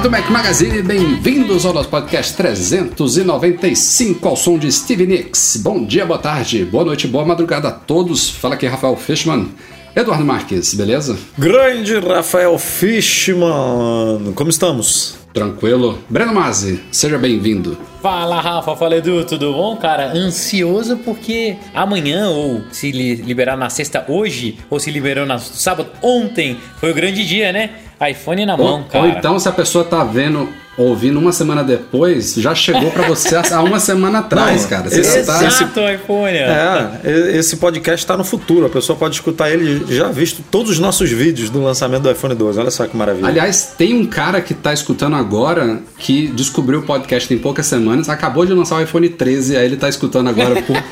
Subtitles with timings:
[0.00, 5.56] Galera do Mac Magazine, bem-vindos ao nosso podcast 395 ao som de Steve Nicks.
[5.62, 8.28] Bom dia, boa tarde, boa noite, boa madrugada a todos.
[8.30, 9.48] Fala aqui Rafael Fishman,
[9.94, 11.18] Eduardo Marques, beleza?
[11.38, 15.18] Grande Rafael Fishman, como estamos?
[15.32, 15.98] Tranquilo?
[16.08, 17.78] Breno Mazzi, seja bem-vindo.
[18.02, 20.12] Fala Rafa, fala Edu, tudo bom, cara?
[20.12, 25.90] Ansioso porque amanhã, ou se li- liberar na sexta hoje, ou se liberou na sábado,
[26.02, 27.70] ontem, foi o grande dia, né?
[28.08, 29.04] iPhone na mão, ou, cara.
[29.04, 30.48] ou então, se a pessoa tá vendo,
[30.78, 34.88] ouvindo uma semana depois, já chegou pra você há uma semana atrás, Não, cara.
[34.88, 36.34] Você esse- tá- Exato, iPhone.
[36.38, 40.78] É, esse podcast está no futuro, a pessoa pode escutar ele já visto todos os
[40.78, 42.58] nossos vídeos do lançamento do iPhone 12.
[42.58, 43.26] Olha só que maravilha.
[43.28, 48.08] Aliás, tem um cara que tá escutando agora que descobriu o podcast tem poucas semanas,
[48.08, 50.82] acabou de lançar o iPhone 13, aí ele tá escutando agora por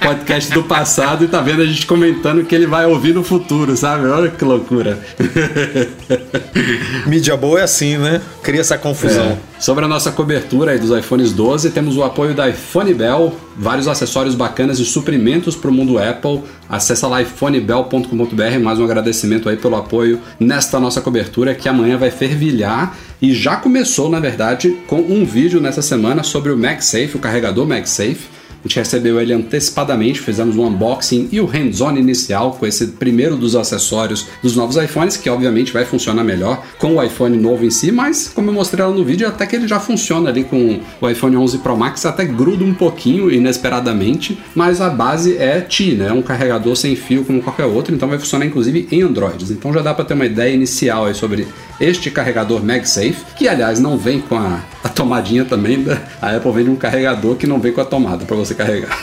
[0.00, 3.76] podcast do passado e tá vendo a gente comentando que ele vai ouvir no futuro,
[3.76, 4.06] sabe?
[4.06, 4.98] Olha que loucura.
[7.06, 8.20] Mídia boa é assim, né?
[8.42, 9.24] Cria essa confusão.
[9.24, 9.38] É.
[9.58, 13.88] Sobre a nossa cobertura aí dos iPhones 12, temos o apoio da iPhone Bell, vários
[13.88, 16.42] acessórios bacanas e suprimentos para o mundo Apple.
[16.68, 22.10] Acesse lá iphonebell.com.br, mais um agradecimento aí pelo apoio nesta nossa cobertura que amanhã vai
[22.10, 27.18] fervilhar e já começou, na verdade, com um vídeo nessa semana sobre o MagSafe, o
[27.18, 28.37] carregador MagSafe.
[28.64, 33.36] A gente recebeu ele antecipadamente, fizemos um unboxing e o hands-on inicial com esse primeiro
[33.36, 37.70] dos acessórios dos novos iPhones, que obviamente vai funcionar melhor com o iPhone novo em
[37.70, 40.80] si, mas como eu mostrei lá no vídeo, até que ele já funciona ali com
[41.00, 45.94] o iPhone 11 Pro Max, até gruda um pouquinho inesperadamente, mas a base é Ti,
[45.94, 46.08] né?
[46.08, 49.50] É um carregador sem fio como qualquer outro, então vai funcionar inclusive em Androids.
[49.50, 51.46] Então já dá para ter uma ideia inicial aí sobre
[51.80, 56.52] este carregador MagSafe, que aliás não vem com a, a tomadinha também, da, a Apple
[56.52, 58.96] vende um carregador que não vem com a tomada para você carregar.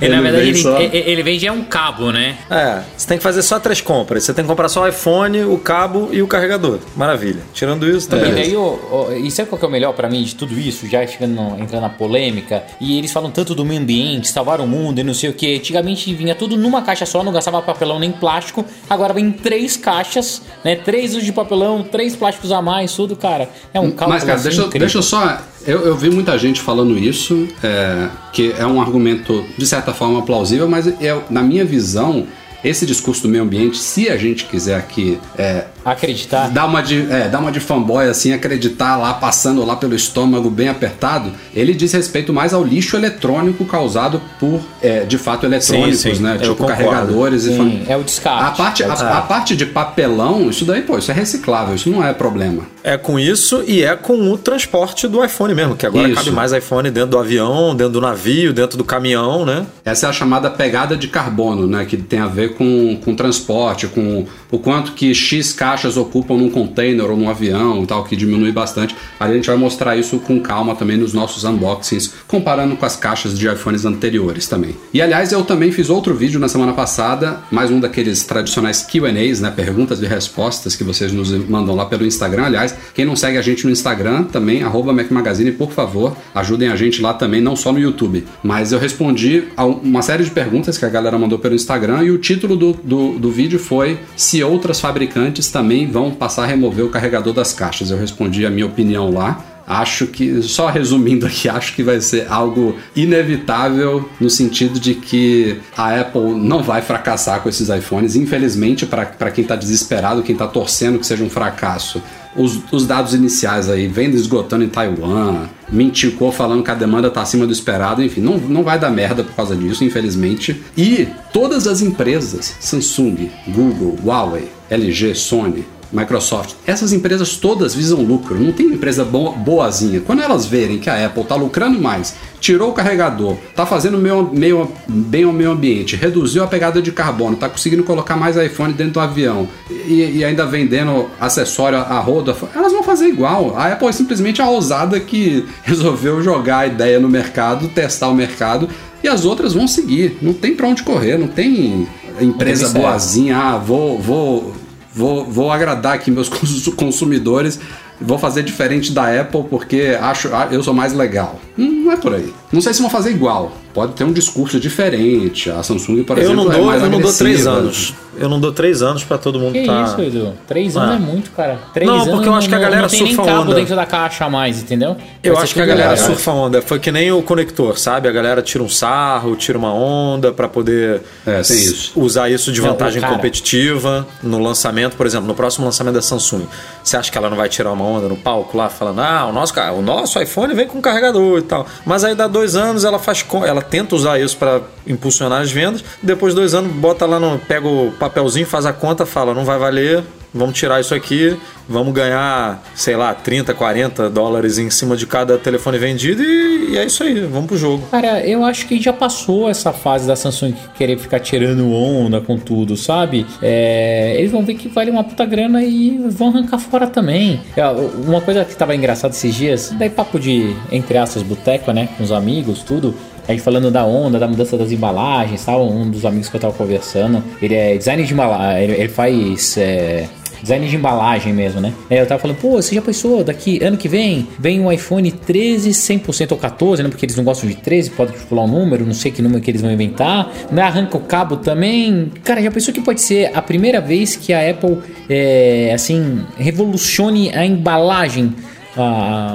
[0.00, 2.36] E, na verdade, vem ele, só- ele, ele vende é um cabo, né?
[2.50, 4.24] É, você tem que fazer só três compras.
[4.24, 6.80] Você tem que comprar só o iPhone, o cabo e o carregador.
[6.96, 7.40] Maravilha.
[7.54, 10.08] Tirando isso, tá E daí, ô, ô, e sabe qual que é o melhor pra
[10.08, 10.88] mim de tudo isso?
[10.88, 14.66] Já chegando, no- entrando na polêmica, e eles falam tanto do meio ambiente, salvar o
[14.66, 15.56] mundo e não sei o que.
[15.56, 18.64] Antigamente vinha tudo numa caixa só, não gastava papelão nem plástico.
[18.90, 20.74] Agora vem três caixas, né?
[20.76, 23.48] Três usos de papelão, três plásticos a mais, tudo, cara.
[23.72, 24.80] É um cálculo Mas, cara, assim, deixa, incrível.
[24.80, 25.38] deixa eu só.
[25.66, 30.22] Eu, eu vi muita gente falando isso, é, que é um argumento de certa forma
[30.22, 32.26] plausível, mas eu, na minha visão,
[32.64, 36.48] esse discurso do meio ambiente, se a gente quiser aqui é, Acreditar.
[36.50, 40.48] dar uma de, é, dar uma de fanboy, assim, acreditar lá, passando lá pelo estômago
[40.50, 45.98] bem apertado, ele diz respeito mais ao lixo eletrônico causado por, é, de fato, eletrônicos,
[46.00, 46.34] Sim, sim, né?
[46.36, 46.82] eu Tipo concordo.
[46.84, 47.56] carregadores e Sim,
[47.86, 48.44] fan- é o descarte.
[48.44, 51.90] A parte, É a, a parte de papelão, isso daí, pô, isso é reciclável, isso
[51.90, 52.64] não é problema.
[52.84, 56.16] É com isso e é com o transporte do iPhone mesmo, que agora Isso.
[56.16, 59.64] cabe mais iPhone dentro do avião, dentro do navio, dentro do caminhão, né?
[59.84, 61.84] Essa é a chamada pegada de carbono, né?
[61.84, 66.50] Que tem a ver com, com transporte, com o quanto que X caixas ocupam num
[66.50, 68.94] container ou num avião tal, que diminui bastante.
[69.18, 72.94] Ali a gente vai mostrar isso com calma também nos nossos unboxings, comparando com as
[72.94, 74.76] caixas de iPhones anteriores também.
[74.92, 79.40] E aliás, eu também fiz outro vídeo na semana passada, mais um daqueles tradicionais QAs,
[79.40, 79.50] né?
[79.50, 82.44] Perguntas e respostas que vocês nos mandam lá pelo Instagram.
[82.44, 86.76] Aliás, quem não segue a gente no Instagram também, arroba Magazine, por favor, ajudem a
[86.76, 88.26] gente lá também, não só no YouTube.
[88.42, 92.10] Mas eu respondi a uma série de perguntas que a galera mandou pelo Instagram e
[92.10, 96.84] o título do, do, do vídeo foi se outras fabricantes também vão passar a remover
[96.84, 97.90] o carregador das caixas.
[97.90, 99.44] Eu respondi a minha opinião lá.
[99.66, 105.60] Acho que, só resumindo aqui, acho que vai ser algo inevitável no sentido de que
[105.76, 108.16] a Apple não vai fracassar com esses iPhones.
[108.16, 112.02] Infelizmente, para quem está desesperado, quem está torcendo que seja um fracasso,
[112.34, 117.22] os, os dados iniciais aí, venda esgotando em Taiwan, menticou falando que a demanda está
[117.22, 120.62] acima do esperado, enfim, não, não vai dar merda por causa disso, infelizmente.
[120.76, 126.54] E todas as empresas, Samsung, Google, Huawei, LG, Sony, Microsoft.
[126.66, 130.00] Essas empresas todas visam lucro, não tem empresa bo boazinha.
[130.00, 134.30] Quando elas verem que a Apple está lucrando mais, tirou o carregador, está fazendo meio,
[134.32, 138.72] meio, bem ao meio ambiente, reduziu a pegada de carbono, está conseguindo colocar mais iPhone
[138.72, 143.54] dentro do avião e, e ainda vendendo acessório a roda, elas vão fazer igual.
[143.56, 148.14] A Apple é simplesmente a ousada que resolveu jogar a ideia no mercado, testar o
[148.14, 148.68] mercado
[149.04, 150.16] e as outras vão seguir.
[150.22, 151.86] Não tem para onde correr, não tem
[152.20, 154.54] empresa boazinha, ah, vou, vou,
[154.94, 157.58] vou, vou agradar aqui meus cons- consumidores,
[158.00, 161.40] vou fazer diferente da Apple porque acho eu sou mais legal.
[161.58, 162.32] Hum, Não é por aí.
[162.52, 163.52] Não sei se vão fazer igual.
[163.74, 165.50] Pode ter um discurso diferente.
[165.50, 167.24] A Samsung, por Eu exemplo, não é dou, mais eu não dou agressiva.
[167.30, 167.94] três anos.
[168.18, 169.84] Eu não dou três anos pra todo mundo Que tá.
[169.84, 170.34] isso, Edu?
[170.46, 170.96] Três anos Ah.
[170.96, 171.58] é muito, cara.
[171.72, 173.42] Três Não, anos porque eu acho que a não- galera não tem nem surfa cabo
[173.42, 173.54] onda.
[173.54, 174.96] dentro da caixa a mais, entendeu?
[175.22, 176.06] Eu Vai acho que a galera legal.
[176.06, 176.60] surfa onda.
[176.60, 178.08] Foi que nem o conector, sabe?
[178.08, 181.92] A galera tira um sarro, tira uma onda pra poder É, isso.
[181.96, 183.14] usar isso de Não, vantagem cara.
[183.14, 186.46] competitiva no lançamento, por exemplo, no próximo lançamento da Samsung.
[186.84, 189.32] Você acha que ela não vai tirar uma onda no palco lá falando, ah, o
[189.32, 191.66] nosso, o nosso iPhone vem com carregador e tal.
[191.84, 195.84] Mas aí dá dois anos, ela faz, ela tenta usar isso pra impulsionar as vendas.
[196.02, 199.44] Depois de dois anos, bota lá no, pega o papelzinho, faz a conta, fala, não
[199.44, 200.04] vai valer.
[200.34, 201.36] Vamos tirar isso aqui,
[201.68, 206.78] vamos ganhar, sei lá, 30, 40 dólares em cima de cada telefone vendido e, e
[206.78, 207.86] é isso aí, vamos pro jogo.
[207.90, 212.38] Cara, eu acho que já passou essa fase da Samsung querer ficar tirando onda com
[212.38, 213.26] tudo, sabe?
[213.42, 217.40] É, eles vão ver que vale uma puta grana e vão arrancar fora também.
[217.56, 221.88] É, Uma coisa que tava engraçada esses dias, daí papo de, entre aspas, boteco, né?
[221.96, 222.94] Com os amigos, tudo.
[223.28, 225.68] A gente falando da onda, da mudança das embalagens tal.
[225.68, 229.56] Um dos amigos que eu tava conversando, ele é designer de embalagem, ele, ele faz.
[229.58, 230.08] é,
[230.42, 231.72] Design de embalagem mesmo, né?
[231.88, 235.10] Aí eu tava falando, pô, você já pensou, daqui ano que vem, vem um iPhone
[235.10, 236.88] 13 100% ou 14, né?
[236.88, 239.50] Porque eles não gostam de 13, pode pular um número, não sei que número que
[239.50, 240.32] eles vão inventar.
[240.50, 240.62] Né?
[240.62, 242.10] Arranca o cabo também.
[242.24, 244.78] Cara, já pensou que pode ser a primeira vez que a Apple,
[245.08, 248.34] é, assim, revolucione a embalagem?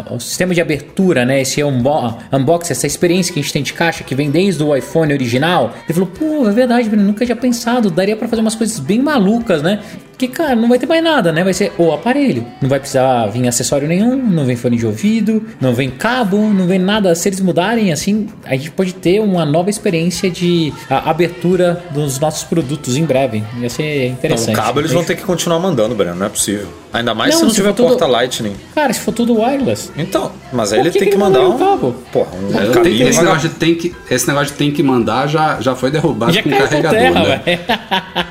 [0.10, 1.42] o sistema de abertura, né?
[1.42, 4.76] Esse unbo unboxing, essa experiência que a gente tem de caixa que vem desde o
[4.76, 5.74] iPhone original.
[5.88, 9.00] Ele falou, pô, é verdade, Bruno, nunca tinha pensado, daria pra fazer umas coisas bem
[9.00, 9.80] malucas, né?
[10.18, 11.44] Que, cara, não vai ter mais nada, né?
[11.44, 12.46] Vai ser o aparelho.
[12.62, 16.66] Não vai precisar vir acessório nenhum, não vem fone de ouvido, não vem cabo, não
[16.66, 17.14] vem nada.
[17.14, 22.44] Se eles mudarem, assim, a gente pode ter uma nova experiência de abertura dos nossos
[22.44, 23.44] produtos em breve.
[23.60, 24.54] Ia ser Não, interessante.
[24.54, 26.68] o cabo eles vão ter que continuar mandando, Breno, não é possível.
[26.94, 28.56] Ainda mais Não, se não se tiver tudo- porta Lightning.
[28.74, 29.92] Cara, se for tudo wireless.
[29.98, 31.96] Então, mas aí ele que tem que ele mandar um o cabo?
[32.12, 35.28] Porra, um É, tem- esse, negócio de tem que, esse negócio de tem que mandar
[35.28, 37.42] já, já foi derrubado Já com carregador, terra, né?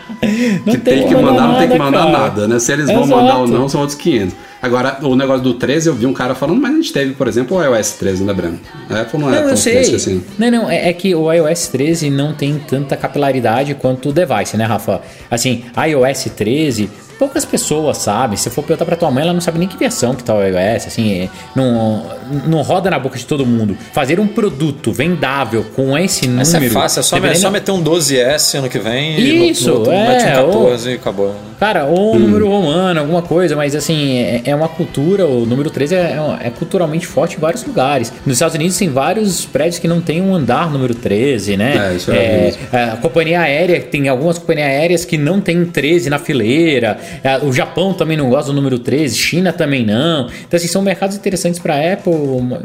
[0.64, 2.18] Não que tem que mandar, não tem que mandar cara.
[2.18, 2.58] nada, né?
[2.58, 4.34] Se eles vão mandar ou não, são outros 500.
[4.62, 7.28] Agora, o negócio do 13, eu vi um cara falando, mas a gente teve, por
[7.28, 8.58] exemplo, o iOS 13, né, Breno?
[8.90, 9.74] A Apple não é Não, tão eu sei.
[9.74, 10.24] fresca assim.
[10.38, 14.56] Não, não, é, é que o iOS 13 não tem tanta capilaridade quanto o device,
[14.56, 15.02] né, Rafa?
[15.30, 18.36] Assim, iOS 13, poucas pessoas sabem.
[18.36, 20.42] Se for perguntar pra tua mãe, ela não sabe nem que versão que tá o
[20.42, 22.06] iOS, assim, é, não,
[22.46, 23.76] não roda na boca de todo mundo.
[23.92, 26.42] Fazer um produto vendável com esse número...
[26.42, 29.68] Essa é fácil, é só, é só meter um 12S ano que vem e Isso,
[29.68, 31.34] no, no outro é, mete um 14 e acabou.
[31.58, 35.70] Cara, ou um número romano, alguma coisa, mas assim, é, é uma cultura, o número
[35.70, 38.12] 13 é, é é culturalmente forte em vários lugares.
[38.24, 41.90] Nos Estados Unidos tem vários prédios que não tem um andar número 13, né?
[41.90, 42.62] É, isso mesmo.
[42.72, 46.98] é, a companhia aérea, tem algumas companhias aéreas que não tem 13 na fileira.
[47.22, 50.28] É, o Japão também não gosta do número 13, China também não.
[50.46, 52.12] Então, assim, são mercados interessantes para Apple,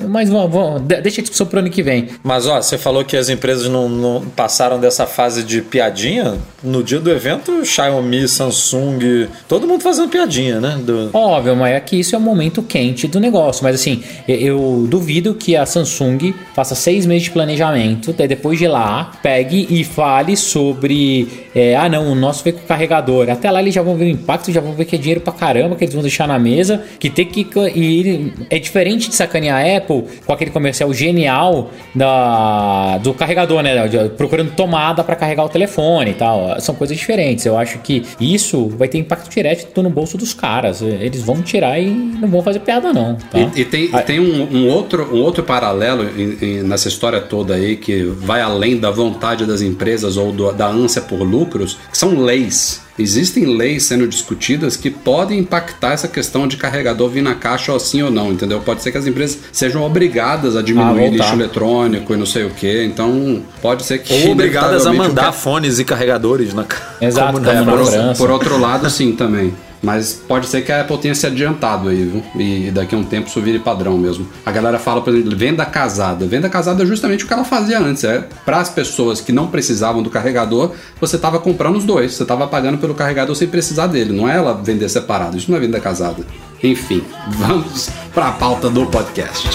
[0.07, 2.07] mas vamos, vamos, de- deixa a discussão pro ano que vem.
[2.23, 6.35] Mas ó, você falou que as empresas não, não passaram dessa fase de piadinha.
[6.63, 10.79] No dia do evento, Xiaomi, Samsung, todo mundo fazendo piadinha, né?
[10.83, 13.63] Do- Óbvio, mas é que isso é o momento quente do negócio.
[13.63, 18.59] Mas assim, eu- eu duvido que a Samsung faça seis meses de planejamento, daí depois
[18.59, 21.27] de lá, pegue e fale sobre.
[21.53, 23.29] é, ah, não, o nosso veio com carregador.
[23.29, 25.33] Até lá eles já vão ver o impacto, já vão ver que é dinheiro pra
[25.33, 26.83] caramba que eles vão deixar na mesa.
[26.99, 27.47] Que tem que.
[27.75, 33.87] E é diferente de sacanear a Apple com aquele comercial genial da, do carregador, né?
[34.17, 36.59] Procurando tomada pra carregar o telefone e tal.
[36.59, 37.45] São coisas diferentes.
[37.45, 40.81] Eu acho que isso vai ter impacto direto no bolso dos caras.
[40.81, 43.15] Eles vão tirar e não vão fazer piada, não.
[43.15, 43.39] Tá?
[43.55, 46.87] E, e tem, e Ah, tem um, um outro, um outro paralelo em- em- nessa
[46.87, 51.21] história toda aí que vai além da vontade das empresas ou do- da ânsia por
[51.21, 52.81] lucros, que são leis.
[52.99, 57.79] Existem leis sendo discutidas que podem impactar essa questão de carregador vir na caixa ou
[57.79, 58.59] sim ou não, entendeu?
[58.59, 62.43] Pode ser que as empresas sejam obrigadas a diminuir Ah, lixo eletrônico e não sei
[62.45, 64.13] o que, então pode ser que.
[64.25, 68.29] Ou obrigadas a mandar ca- fones e carregadores na ca- Exato, como na por, por
[68.31, 69.53] outro lado, sim, também.
[69.81, 72.23] Mas pode ser que a Apple tenha se adiantado aí, viu?
[72.35, 74.27] E daqui a um tempo isso vire padrão mesmo.
[74.45, 76.25] A galera fala, por exemplo, venda casada.
[76.27, 78.03] Venda casada é justamente o que ela fazia antes.
[78.03, 82.13] É para as pessoas que não precisavam do carregador, você estava comprando os dois.
[82.13, 84.13] Você estava pagando pelo carregador sem precisar dele.
[84.13, 85.37] Não é ela vender separado.
[85.37, 86.23] Isso não é venda casada.
[86.63, 87.03] Enfim,
[87.39, 89.49] vamos para a pauta do podcast.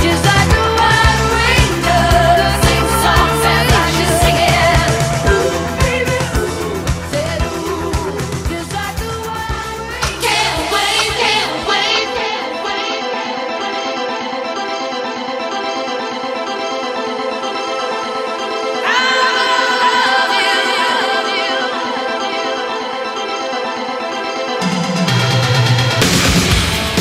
[0.00, 0.57] Just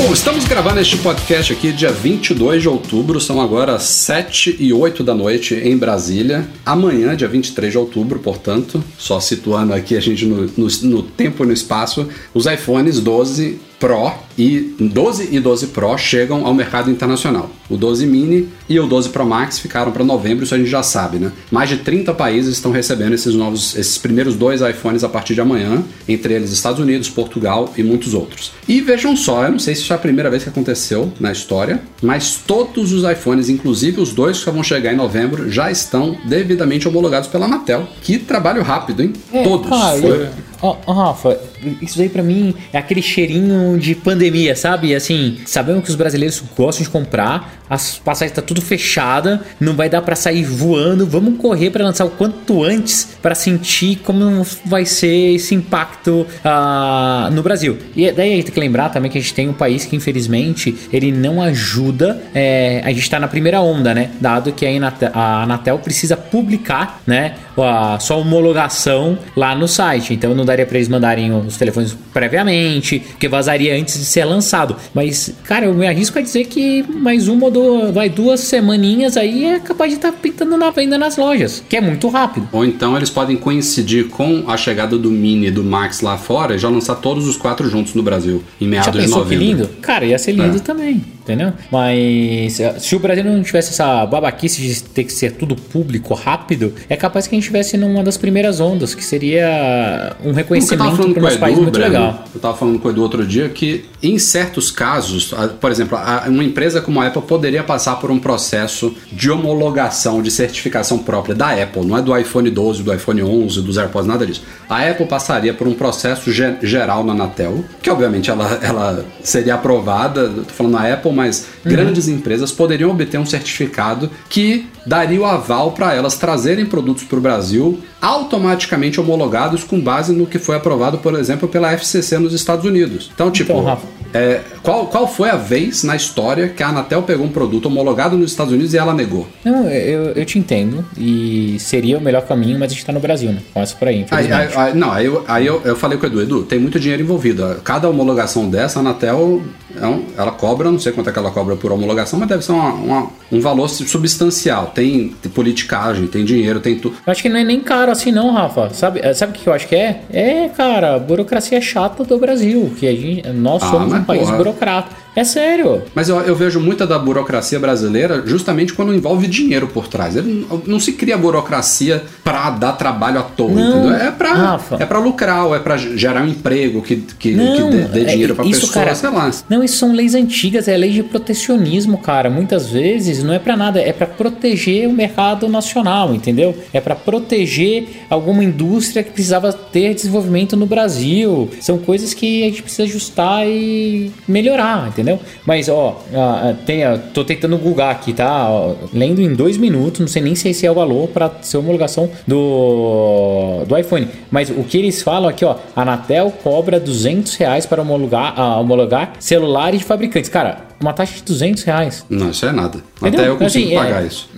[0.07, 5.03] Bom, estamos gravando este podcast aqui dia 22 de outubro, são agora 7 e 8
[5.03, 6.47] da noite em Brasília.
[6.65, 11.43] Amanhã, dia 23 de outubro, portanto, só situando aqui a gente no, no- no tempo
[11.43, 16.91] e no espaço, os iPhones 12 Pro e 12 e 12 Pro chegam ao mercado
[16.91, 17.49] internacional.
[17.69, 20.83] O 12 Mini e o 12 Pro Max ficaram para novembro, isso a gente já
[20.83, 21.31] sabe, né?
[21.51, 25.41] Mais de 30 países estão recebendo esses novos, esses primeiros dois iPhones a partir de
[25.41, 28.51] amanhã, entre eles Estados Unidos, Portugal e muitos outros.
[28.67, 31.31] E vejam só, eu não sei se isso é a primeira vez que aconteceu na
[31.31, 36.15] história, mas todos os iPhones, inclusive os dois que vão chegar em novembro, já estão
[36.25, 37.87] devidamente homologados pela Anatel.
[38.01, 39.13] Que trabalho rápido, hein?
[39.33, 39.69] É, todos.
[39.69, 40.27] Cara, Foi-
[40.61, 41.37] ó, Rafa,
[41.81, 44.95] isso aí pra mim é aquele cheirinho de pandemia, sabe?
[44.95, 49.89] Assim, sabemos que os brasileiros gostam de comprar, as passagens tá tudo fechada, não vai
[49.89, 54.85] dar pra sair voando, vamos correr pra lançar o quanto antes pra sentir como vai
[54.85, 57.77] ser esse impacto ah, no Brasil.
[57.95, 59.95] E daí a gente tem que lembrar também que a gente tem um país que
[59.95, 64.11] infelizmente ele não ajuda, é, a gente tá na primeira onda, né?
[64.19, 67.35] Dado que a Anatel, precisa publicar, né?
[67.57, 70.13] A sua homologação lá no site.
[70.13, 74.75] Então não daria pra eles mandarem os telefones previamente, que vazaria antes de ser lançado.
[74.93, 79.15] Mas, cara, eu me arrisco a dizer que mais uma ou duas, vai duas semaninhas
[79.15, 82.47] aí é capaz de estar pintando na venda nas lojas, que é muito rápido.
[82.51, 86.55] Ou então eles podem coincidir com a chegada do Mini e do Max lá fora
[86.55, 89.45] e já lançar todos os quatro juntos no Brasil, em Já meados de pensou novembro.
[89.45, 89.67] que lindo?
[89.81, 90.59] Cara, ia ser lindo É.
[90.59, 91.53] também, entendeu?
[91.71, 96.13] Mas eh, se o Brasil não tivesse essa babaquice de ter que ser tudo público
[96.13, 100.95] rápido, é capaz que a gente estivesse numa das primeiras ondas, que seria um reconhecimento
[101.13, 102.23] para o nosso país muito Breno, legal.
[102.33, 105.97] eu tava falando com o Edu outro dia que em certos casos, a- por exemplo,
[105.97, 110.99] a- uma empresa como a Apple poderia passar por um processo de homologação, de certificação
[110.99, 114.43] própria da Apple, não é do iPhone 12, do iPhone 11, dos AirPods, nada disso.
[114.69, 119.55] A Apple passaria por um processo ge- geral na Anatel, que obviamente ela, ela seria
[119.55, 121.71] aprovada, tô falando na Apple, mas Uhum.
[121.71, 127.17] grandes empresas poderiam obter um certificado que daria o aval para elas trazerem produtos para
[127.17, 132.33] o Brasil automaticamente homologados com base no que foi aprovado, por exemplo, pela FCC nos
[132.33, 133.09] Estados Unidos.
[133.13, 133.87] Então, tipo, Então, Rafa.
[134.13, 138.15] é, qual, qual foi a vez na história que a Anatel pegou um produto homologado
[138.17, 139.27] nos Estados Unidos e ela negou?
[139.43, 140.85] Não, eu, eu te entendo.
[140.97, 143.39] E seria o melhor caminho, mas a gente tá no Brasil, né?
[143.53, 146.07] Começa por aí, Aí, aí- aí- não, aí, eu, aí eu, eu falei com o
[146.07, 147.43] Edu, Edu, tem muito dinheiro envolvido.
[147.63, 149.41] Cada homologação dessa, a Anatel,
[149.75, 152.51] é ela cobra, não sei quanto é que ela cobra por homologação, mas deve ser
[152.51, 154.67] uma- uma- um valor substancial.
[154.77, 156.97] Tem, tem politicagem, tem dinheiro, tem tudo.
[157.03, 158.69] Eu acho que não é nem caro assim não, Rafa.
[158.69, 160.01] Sabe, eh, sabe o que eu acho que é?
[160.13, 162.71] É, cara, burocracia chata do Brasil.
[162.77, 164.37] Que a gente, nós Ah, somos um mas país porra.
[164.37, 164.95] burocrata.
[165.17, 165.81] É sério.
[165.95, 170.15] Mas eu, eu vejo muita da burocracia brasileira justamente quando envolve dinheiro por trás.
[170.15, 173.95] Ele não, se cria burocracia pra dar trabalho à toa, Não, entendeu?
[173.95, 174.77] É pra, Rafa.
[174.79, 178.01] é pra lucrar, ou é pra gerar um emprego que, que, Não, que dê, dê
[178.01, 179.31] é- dinheiro pra isso, pessoa, cara, sei lá.
[179.49, 182.29] Não, isso são leis antigas, é lei de protecionismo, cara.
[182.29, 186.55] Muitas vezes não é pra nada, é pra proteger o mercado nacional, entendeu?
[186.71, 191.49] É pra proteger alguma indústria que precisava ter desenvolvimento no Brasil.
[191.59, 195.06] São coisas que a gente precisa ajustar e melhorar, entendeu?
[195.45, 196.81] Mas, ó, ah, ah, tem,
[197.13, 198.49] tô tentando googar aqui, tá?
[198.93, 202.09] Lendo em dois minutos, não sei nem se esse é o valor pra ser homologação
[202.25, 204.07] do, do iPhone.
[204.29, 208.59] Mas o que eles falam aqui, ó, a Anatel cobra 200 reais para homologar, ah,
[208.59, 210.29] homologar celulares de fabricantes.
[210.29, 212.05] Cara, uma taxa de 200 reais.
[212.09, 212.79] Não, isso é nada.
[213.01, 213.19] Entendeu?
[213.19, 214.29] Até eu consigo Assim, é- pagar isso.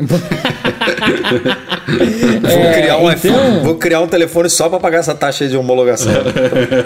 [1.90, 5.58] Vou, criar um então- iPhone, vou criar um telefone só pra pagar essa taxa de
[5.58, 6.12] homologação.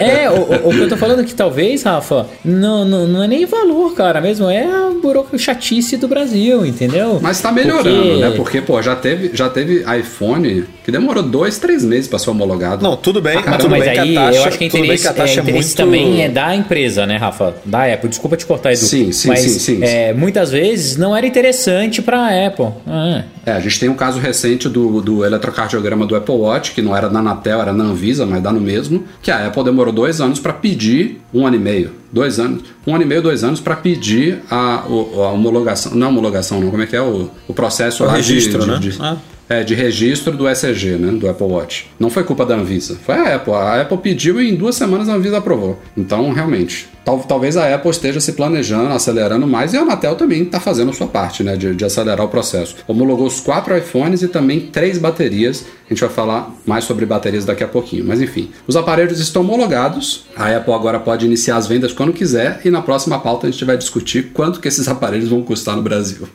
[0.00, 3.22] É, o, o- o que eu tô falando é que talvez, Rafa, não, não, não
[3.22, 7.18] é nem valor, cara, mesmo é a burocracia chatice do Brasil, entendeu?
[7.20, 8.30] Mas tá melhorando, Porque- né?
[8.36, 12.82] Porque, pô, já teve, já teve iPhone que demorou dois, três meses pra ser homologado.
[12.82, 14.68] Não, tudo bem, Mas, tudo mas bem aí que a taxa, eu acho que é
[14.68, 17.16] tudo bem interesse, que a taxa é, é, interesse muito também é da empresa, né,
[17.16, 17.54] Rafa?
[17.64, 18.08] Da Apple.
[18.08, 18.84] Desculpa te cortar, Edu.
[18.84, 19.84] Sim, sim, mas sim, sim.
[19.84, 22.68] é, muitas vezes não era interessante para a Apple.
[22.86, 26.80] Ah, É, a gente tem um caso recente do, do eletrocardiograma do Apple Watch, que
[26.82, 29.92] não era da Anatel, era na Anvisa, mas dá no mesmo, que a Apple demorou
[29.92, 33.42] dois anos para pedir, um ano e meio, dois anos, um ano e meio, dois
[33.44, 37.28] anos para pedir a, a homologação, não a homologação não, como é que é o,
[37.48, 38.78] o processo O lá registro, de, né?
[38.78, 39.16] de- de- Ah.
[39.48, 41.86] É, de registro do ECG, né, do Apple Watch.
[41.98, 43.52] Não foi culpa da Anvisa, foi a Apple.
[43.52, 45.78] A Apple pediu e em duas semanas a Anvisa aprovou.
[45.96, 50.42] Então, realmente, tal- talvez a Apple esteja se planejando, acelerando mais e a Anatel também
[50.44, 52.76] está fazendo a sua parte, né, de, de acelerar o processo.
[52.88, 55.64] Homologou os quatro iPhones e também três baterias.
[55.86, 58.04] A gente vai falar mais sobre baterias daqui a pouquinho.
[58.06, 60.24] Mas enfim, os aparelhos estão homologados.
[60.34, 63.64] A Apple agora pode iniciar as vendas quando quiser e na próxima pauta a gente
[63.64, 66.26] vai discutir quanto que esses aparelhos vão custar no Brasil.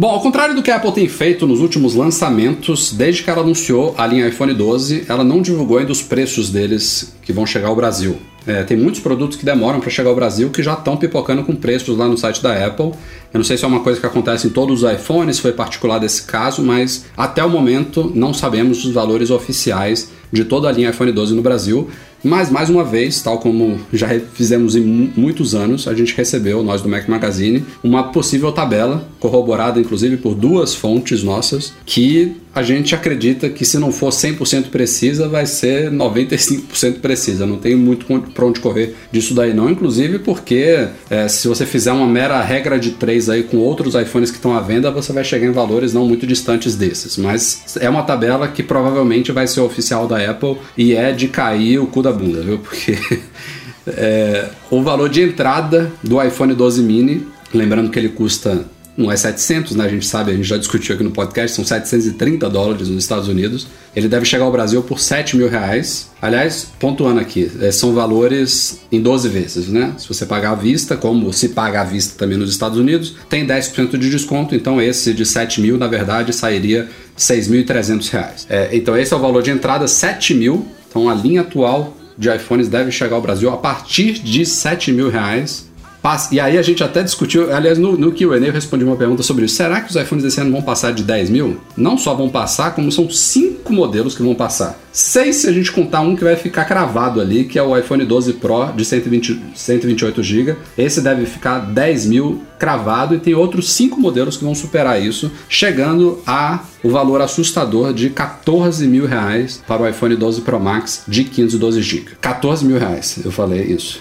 [0.00, 3.40] Bom, ao contrário do que a Apple tem feito nos últimos lançamentos, desde que ela
[3.40, 7.66] anunciou a linha iPhone 12, ela não divulgou ainda os preços deles que vão chegar
[7.66, 8.16] ao Brasil.
[8.46, 11.56] É, tem muitos produtos que demoram para chegar ao Brasil que já estão pipocando com
[11.56, 12.92] preços lá no site da Apple.
[13.34, 15.98] Eu não sei se é uma coisa que acontece em todos os iPhones, foi particular
[15.98, 20.90] desse caso, mas até o momento não sabemos os valores oficiais de toda a linha
[20.90, 21.88] iPhone 12 no Brasil.
[22.22, 26.62] Mas, mais uma vez, tal como já fizemos em mu- muitos anos, a gente recebeu,
[26.62, 32.62] nós do Mac Magazine, uma possível tabela, corroborada inclusive por duas fontes nossas, que a
[32.62, 37.46] gente acredita que se não for 100% precisa, vai ser 95% precisa.
[37.46, 41.92] Não tem muito para onde correr disso daí não, inclusive porque é, se você fizer
[41.92, 45.22] uma mera regra de três aí com outros iPhones que estão à venda, você vai
[45.22, 47.16] chegar em valores não muito distantes desses.
[47.16, 51.78] Mas é uma tabela que provavelmente vai ser oficial da Apple e é de cair
[51.78, 52.58] o cu da bunda, viu?
[52.58, 52.98] Porque
[53.86, 58.64] é, o valor de entrada do iPhone 12 mini, lembrando que ele custa
[58.98, 59.84] não é 700, né?
[59.84, 63.28] A gente sabe, a gente já discutiu aqui no podcast, são 730 dólares nos Estados
[63.28, 63.68] Unidos.
[63.94, 66.10] Ele deve chegar ao Brasil por 7 mil reais.
[66.20, 69.94] Aliás, pontuando aqui, eh, são valores em 12 vezes, né?
[69.98, 73.46] Se você pagar à vista, como se paga à vista também nos Estados Unidos, tem
[73.46, 78.46] 10% de desconto, então esse de 7 mil, na verdade, sairia 6.300 reais.
[78.50, 80.66] É, então esse é o valor de entrada, 7 mil.
[80.90, 85.08] Então a linha atual de iPhones deve chegar ao Brasil a partir de 7 mil
[85.08, 85.67] reais.
[86.02, 89.22] Passa- E aí a gente até discutiu, aliás, no, no Q&A eu respondi uma pergunta
[89.22, 89.56] sobre isso.
[89.56, 91.58] Será que os iPhones desse ano vão passar de 10 mil?
[91.76, 94.78] Não só vão passar, como são cinco modelos que vão passar.
[94.92, 98.04] Seis se a gente contar um que vai ficar cravado ali, que é o iPhone
[98.04, 100.56] 12 Pro de 120, 128 GB.
[100.76, 105.30] Esse deve ficar 10 mil cravado e tem outros cinco modelos que vão superar isso,
[105.48, 111.02] chegando a o valor assustador de 14 mil reais para o iPhone 12 Pro Max
[111.06, 112.10] de 512 GB.
[112.20, 114.00] 14 mil reais, eu falei isso.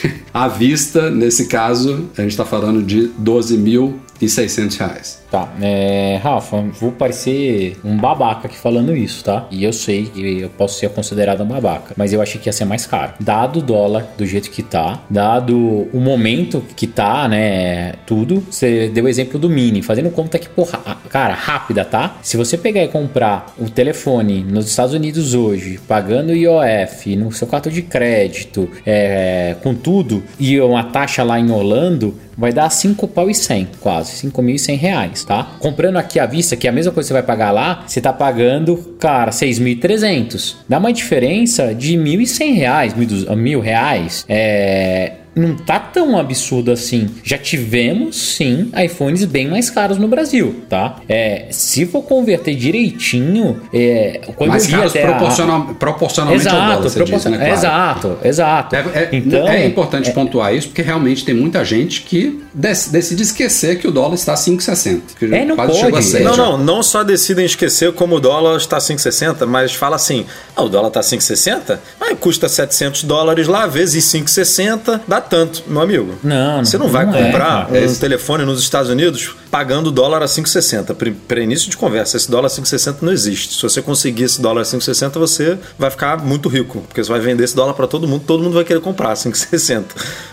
[0.32, 5.20] À vista, nesse caso, a gente está falando de 12.600 reais.
[5.30, 9.46] Tá, é, Rafa, vou parecer um babaca aqui falando isso, tá?
[9.50, 12.52] E eu sei que eu posso ser considerado um babaca, mas eu achei que ia
[12.52, 13.12] ser mais caro.
[13.20, 15.56] Dado o dólar do jeito que tá, dado
[15.92, 20.48] o momento que tá, né, tudo, você deu o exemplo do Mini, fazendo conta que,
[20.48, 22.16] porra, cara, rápida, tá?
[22.22, 27.46] Se você pegar e comprar o telefone nos Estados Unidos hoje, pagando IOF, no seu
[27.46, 33.06] cartão de crédito, é, com tudo, e uma taxa lá em Orlando, vai dar 5
[33.08, 35.56] pau e 100, quase, 5.100 reais, tá?
[35.58, 38.00] Comprando aqui à vista, que é a mesma coisa que você vai pagar lá, você
[38.00, 40.56] tá pagando, cara, 6.300.
[40.68, 44.24] Dá uma diferença de 1.100 reais, 1.200 mil reais.
[44.28, 45.12] É...
[45.40, 47.08] Não tá tão absurdo assim.
[47.24, 50.96] Já tivemos, sim, iPhones bem mais caros no Brasil, tá?
[51.08, 56.54] É, se for converter direitinho, é, quando Mais eu caros até a- proporcional, proporcionalmente ao
[56.54, 57.36] dólar, Exato, você diz, proporcion- né?
[57.38, 57.52] Claro.
[57.54, 58.76] exato, exato.
[58.76, 63.22] É, é- então, é importante pontuar isso, porque realmente tem muita gente que dec- decide
[63.22, 65.14] esquecer que o dólar está 5,60.
[65.18, 65.84] que É, não quase pode.
[65.84, 66.42] chegou a 6 Não, já.
[66.42, 70.26] não, não só decidem esquecer como o dólar está 5,60, mas fala assim:
[70.56, 75.80] ah, o dólar está 5,60, mas custa 700 dólares lá, vezes 5,60, dá tanto, meu
[75.80, 76.14] amigo.
[76.22, 79.90] Não, não- Você não vai não é, comprar um Esse- telefone nos Estados Unidos pagando
[79.90, 80.94] dólar a 5,60.
[81.26, 83.54] Para início de conversa, esse dólar a 5,60 não existe.
[83.54, 87.20] Se você conseguir esse dólar a 5,60, você vai ficar muito rico, porque você vai
[87.20, 89.84] vender esse dólar para todo mundo, todo mundo vai querer comprar a 5,60.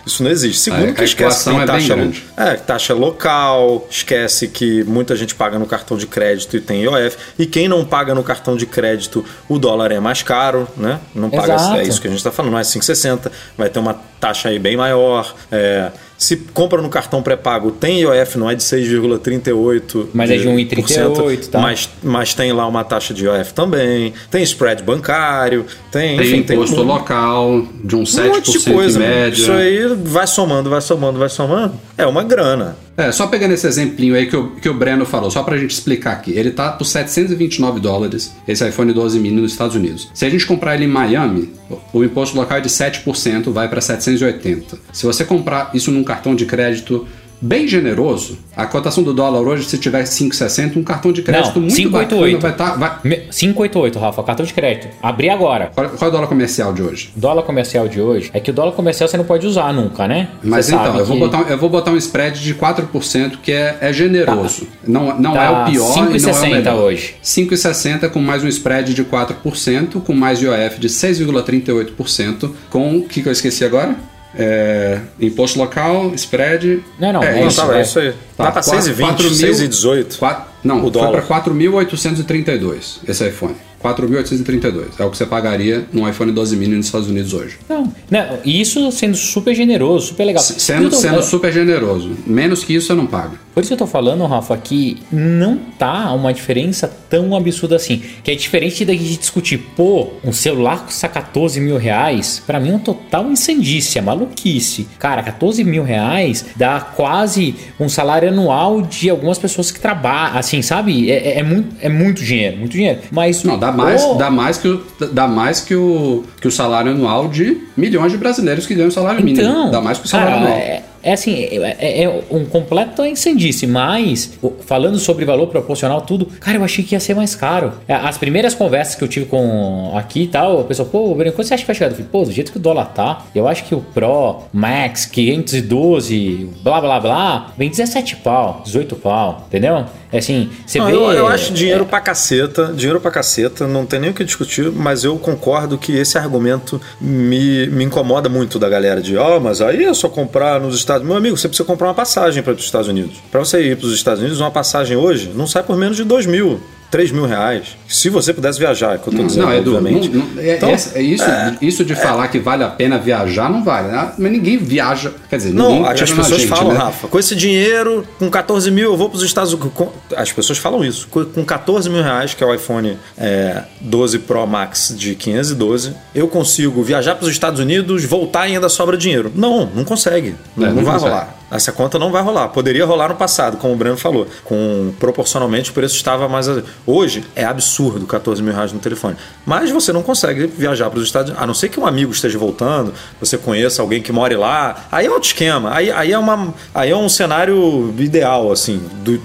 [0.08, 0.60] Isso não existe.
[0.62, 2.24] Segundo, É, que a esquece que é taxa, grande.
[2.36, 7.18] é, taxa local, esquece que muita gente paga no cartão de crédito e tem IOF.
[7.38, 11.00] E quem não paga no cartão de crédito, o dólar é mais caro, né?
[11.14, 11.78] Não paga, Exato.
[11.78, 14.58] é isso que a gente está falando, não é 5,60, vai ter uma taxa aí
[14.58, 15.36] bem maior.
[15.52, 20.08] É, se compra no cartão pré-pago, tem IOF, não é de 6,38%.
[20.14, 21.60] Mas é de 1,38, tá?
[21.60, 26.54] Mas, mas tem lá uma taxa de IOF também, tem spread bancário, tem, Tem enfim,
[26.54, 29.00] imposto um- local de uns um monte de 7% coisa.
[29.00, 29.42] média.
[29.42, 31.74] Isso aí vai somando, vai somando, vai somando.
[31.98, 32.76] É uma grana.
[32.98, 35.70] É, só pegando esse exemplinho aí que o, que o Breno falou, só pra gente
[35.70, 36.32] explicar aqui.
[36.32, 40.10] Ele tá por 729 dólares, esse iPhone 12 mini nos Estados Unidos.
[40.16, 41.54] Se a gente comprar ele em Miami,
[41.94, 44.80] o, imposto local é de 7%, vai pra 780.
[44.92, 47.08] Se você comprar isso num cartão de crédito
[47.40, 51.62] bem generoso, a cotação do dólar hoje, se tiver 5,60, um cartão de crédito Não,
[51.62, 52.38] muito 588.
[52.38, 52.80] bacana vai estar...
[52.80, 53.00] vai...
[53.04, 54.88] Me- 588, Rafa, cartão de crédito.
[55.02, 55.72] Abri agora.
[55.74, 57.10] Qual, qual é o dólar comercial de hoje?
[57.16, 60.30] Dólar comercial de hoje é que o dólar comercial você não pode usar nunca, né?
[60.44, 63.38] Mas Você então, eu vou, que- botar, um- eu vou botar um spread de 4%,
[63.42, 64.68] que é, é generoso.
[64.86, 66.76] Não, não Tá é o pior e não é o 5,60 melhor.
[66.76, 67.16] hoje.
[67.24, 73.22] 5,60 com mais um spread de 4%, com mais IOF de 6,38%, com o que,
[73.22, 73.96] que eu esqueci agora?
[74.38, 76.84] É, imposto local, spread.
[77.00, 77.80] Não, não, é é Não, isso, tá, é.
[77.80, 78.14] é isso aí.
[78.36, 80.18] Tá pra 6,20, 6,18.
[80.18, 83.56] Quatro- Não, O foi para 4.832 esse iPhone.
[83.84, 87.58] 4.832 é o que você pagaria num iPhone 12 mini nos Estados Unidos hoje.
[87.70, 90.42] Não, não, e isso sendo super generoso, super legal.
[90.44, 92.12] S- Sendo, tô- sendo super generoso.
[92.26, 93.48] Menos que isso você não paga.
[93.54, 98.02] Por isso que eu tô falando, Rafa, que não tá uma diferença tão absurda assim.
[98.24, 102.70] Que é diferente da gente discutir, pô, um celular custa 14 mil reais, pra mim
[102.70, 104.88] é um total incendícia, maluquice.
[105.00, 110.62] Cara, 14 mil reais dá quase um salário anual de algumas pessoas que trabalham, assim,
[110.62, 111.10] sabe?
[111.10, 113.00] É, é- é muito, é muito dinheiro, muito dinheiro.
[113.12, 113.44] Mas.
[113.44, 116.92] Não, dá mais, pô, dá mais, que, o, dá mais que, o, que o salário
[116.92, 119.48] anual de milhões de brasileiros que ganham salário mínimo.
[119.48, 120.58] Então, Dá mais que o salário cara, anual.
[120.60, 126.26] é, é assim, é, é- um completo incendice, mas o- falando sobre valor proporcional, tudo,
[126.26, 127.74] cara, eu achei que ia ser mais caro.
[127.88, 131.34] É, As primeiras conversas que eu tive com aqui e tal, a pessoa, pô, Breno,
[131.36, 131.88] quanto você acha que vai chegar?
[131.92, 135.06] Eu falei, pô, do jeito que o dólar tá, eu acho que o Pro, Max,
[135.06, 139.86] 512, blá blá blá, vem 17 pau, 18 pau, entendeu?
[140.12, 140.94] É assim, você Não, vê.
[140.94, 144.72] eu, eu acho dinheiro pra caceta, dinheiro pra caceta, não tem nem o que discutir,
[144.72, 149.62] mas eu concordo que esse argumento me, me incomoda muito da galera de, ó, mas
[149.62, 151.10] aí é só comprar nos Estados Unidos.
[151.10, 153.18] Meu amigo, você precisa comprar uma passagem para os Estados Unidos.
[153.30, 156.06] Para você ir para os Estados Unidos, uma passagem hoje não sai por menos de
[156.06, 156.62] 2 mil.
[156.90, 157.78] 3 mil reais.
[157.88, 160.10] Se você pudesse viajar, é o que eu tô dizendo, Não, Edu, não, obviamente.
[160.10, 161.26] não- é, Então, essa- é isso,
[161.62, 163.90] isso de falar que vale a pena viajar, não vale.
[163.90, 164.12] né?
[164.18, 165.12] Mas ninguém viaja.
[165.30, 166.80] Quer dizer, Não, ninguém as pessoas gente, falam, né?
[166.80, 169.72] Rafa, com esse dinheiro, com 14 mil, eu vou para os Estados Unidos.
[169.76, 171.08] com- As pessoas falam isso.
[171.10, 175.94] Com com 14 mil reais, que é o iPhone é, 12 Pro Max de 512,
[176.16, 179.32] eu consigo viajar para os Estados Unidos, voltar e ainda sobra dinheiro.
[179.36, 180.36] Não, não consegue.
[180.56, 181.12] Não, É, não não vai consegue.
[181.12, 181.36] rolar.
[181.50, 182.50] Essa conta não vai rolar.
[182.50, 184.28] Poderia rolar no passado, como o Breno falou.
[184.44, 186.48] Com proporcionalmente o preço estava mais.
[186.86, 189.16] Hoje é absurdo 14 mil reais no telefone.
[189.46, 191.44] Mas você não consegue viajar para os Estados Unidos.
[191.44, 194.88] A não ser que um amigo esteja voltando, você conheça alguém que more lá.
[194.92, 195.74] Aí é outro esquema.
[195.74, 199.22] Aí, aí, é, uma, aí é um cenário ideal, assim, do,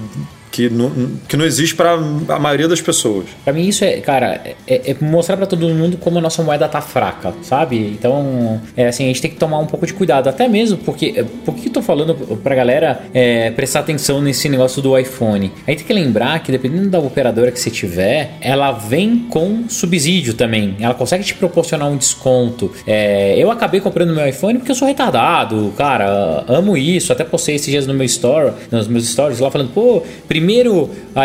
[0.52, 0.92] que, não,
[1.26, 3.26] que não existe para a maioria das pessoas.
[3.42, 6.68] Pra mim isso é, cara, é, é mostrar pra todo mundo como a nossa moeda
[6.68, 7.78] tá fraca, sabe?
[7.78, 11.24] Então, é assim, a gente tem que tomar um pouco de cuidado, até mesmo porque,
[11.44, 15.50] por que eu tô falando pra galera é, prestar atenção nesse negócio do iPhone?
[15.66, 20.34] Aí tem que lembrar que dependendo da operadora que você tiver, ela vem com subsídio
[20.34, 22.70] também, ela consegue te proporcionar um desconto.
[22.86, 27.54] É, eu acabei comprando meu iPhone porque eu sou retardado, cara, amo isso, até postei
[27.54, 30.41] esses dias no meu store, nos meus stories lá falando, pô, primeiro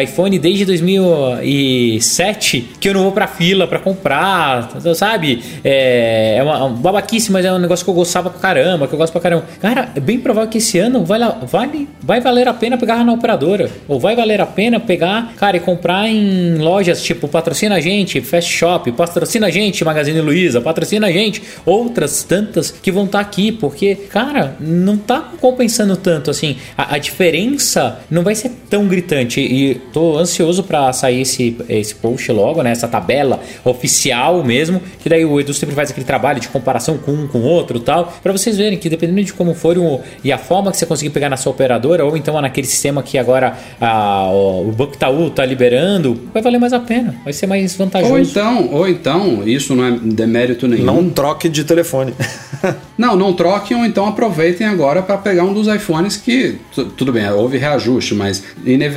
[0.03, 5.41] iPhone desde 2007 que eu não vou pra fila pra comprar, sabe?
[5.63, 8.93] É, é uma, uma babaquice, mas é um negócio que eu gostava pra caramba, que
[8.93, 9.45] eu gosto pra caramba.
[9.59, 13.13] Cara, é bem provável que esse ano vai, vale, vai valer a pena pegar na
[13.13, 13.69] operadora.
[13.87, 18.21] Ou vai valer a pena pegar, cara, e comprar em lojas tipo Patrocina a Gente,
[18.21, 23.19] Fast Shop, Patrocina a Gente, Magazine Luiza, Patrocina a Gente, outras tantas que vão estar
[23.19, 26.57] aqui, porque, cara, não tá compensando tanto assim.
[26.77, 29.06] A, a diferença não vai ser tão gritante.
[29.39, 32.71] E tô ansioso pra sair esse, esse post logo, né?
[32.71, 34.81] Essa tabela oficial mesmo.
[35.01, 37.77] Que daí o Edu sempre faz aquele trabalho de comparação com um com o outro
[37.77, 38.13] e tal.
[38.21, 41.09] Pra vocês verem que dependendo de como for o, e a forma que você conseguir
[41.11, 45.29] pegar na sua operadora, ou então naquele sistema que agora a, o, o Banco Itaú
[45.29, 47.15] tá liberando, vai valer mais a pena.
[47.23, 48.11] Vai ser mais vantajoso.
[48.13, 50.85] Ou então, ou então, isso não é demérito nenhum.
[50.85, 52.13] Não troque de telefone.
[52.97, 57.13] Não, não troquem ou então aproveitem agora para pegar um dos iPhones que, tu- tudo
[57.13, 58.43] bem, houve reajuste, mas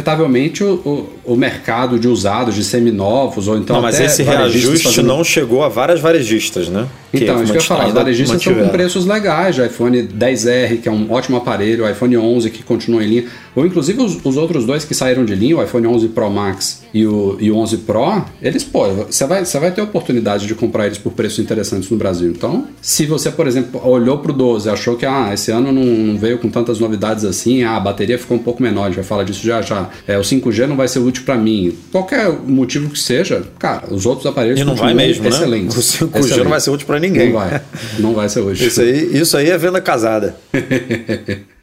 [0.01, 0.75] inevitavelmente o,
[1.25, 5.23] o, o mercado de usados, de seminovos, ou então não, mas esse reajuste fazendo- não
[5.23, 6.87] chegou a várias varejistas, né?
[7.13, 8.73] Então, isso que eu ia falar, os varejistas estão com mantiveram.
[8.73, 13.03] preços legais, o iPhone 10R, que é um ótimo aparelho, o iPhone 11, que continua
[13.03, 13.25] em linha,
[13.57, 16.83] ou inclusive os, os outros dois que saíram de linha, o iPhone 11 Pro Max
[16.95, 20.55] e o, e o 11 Pro, eles, pô, você vai, você vai ter oportunidade de
[20.55, 22.31] comprar eles por preços interessantes no Brasil.
[22.31, 25.83] Então, se você, por exemplo, olhou pro 12 e achou que, ah, esse ano não,
[25.83, 28.97] não veio com tantas novidades assim, ah, a bateria ficou um pouco menor, a gente
[28.97, 32.29] vai falar disso já já, é, o 5G não vai ser útil para mim, qualquer
[32.31, 35.29] motivo que seja, cara, os outros aparelhos E não vai mesmo, né?
[35.31, 35.77] excelentes.
[35.77, 36.49] O 5G não Excelentes.
[36.51, 37.33] vai ser útil pra ninguém.
[37.33, 37.61] Não vai.
[37.99, 38.67] Não vai ser útil.
[38.67, 40.35] Isso aí, isso aí é venda casada.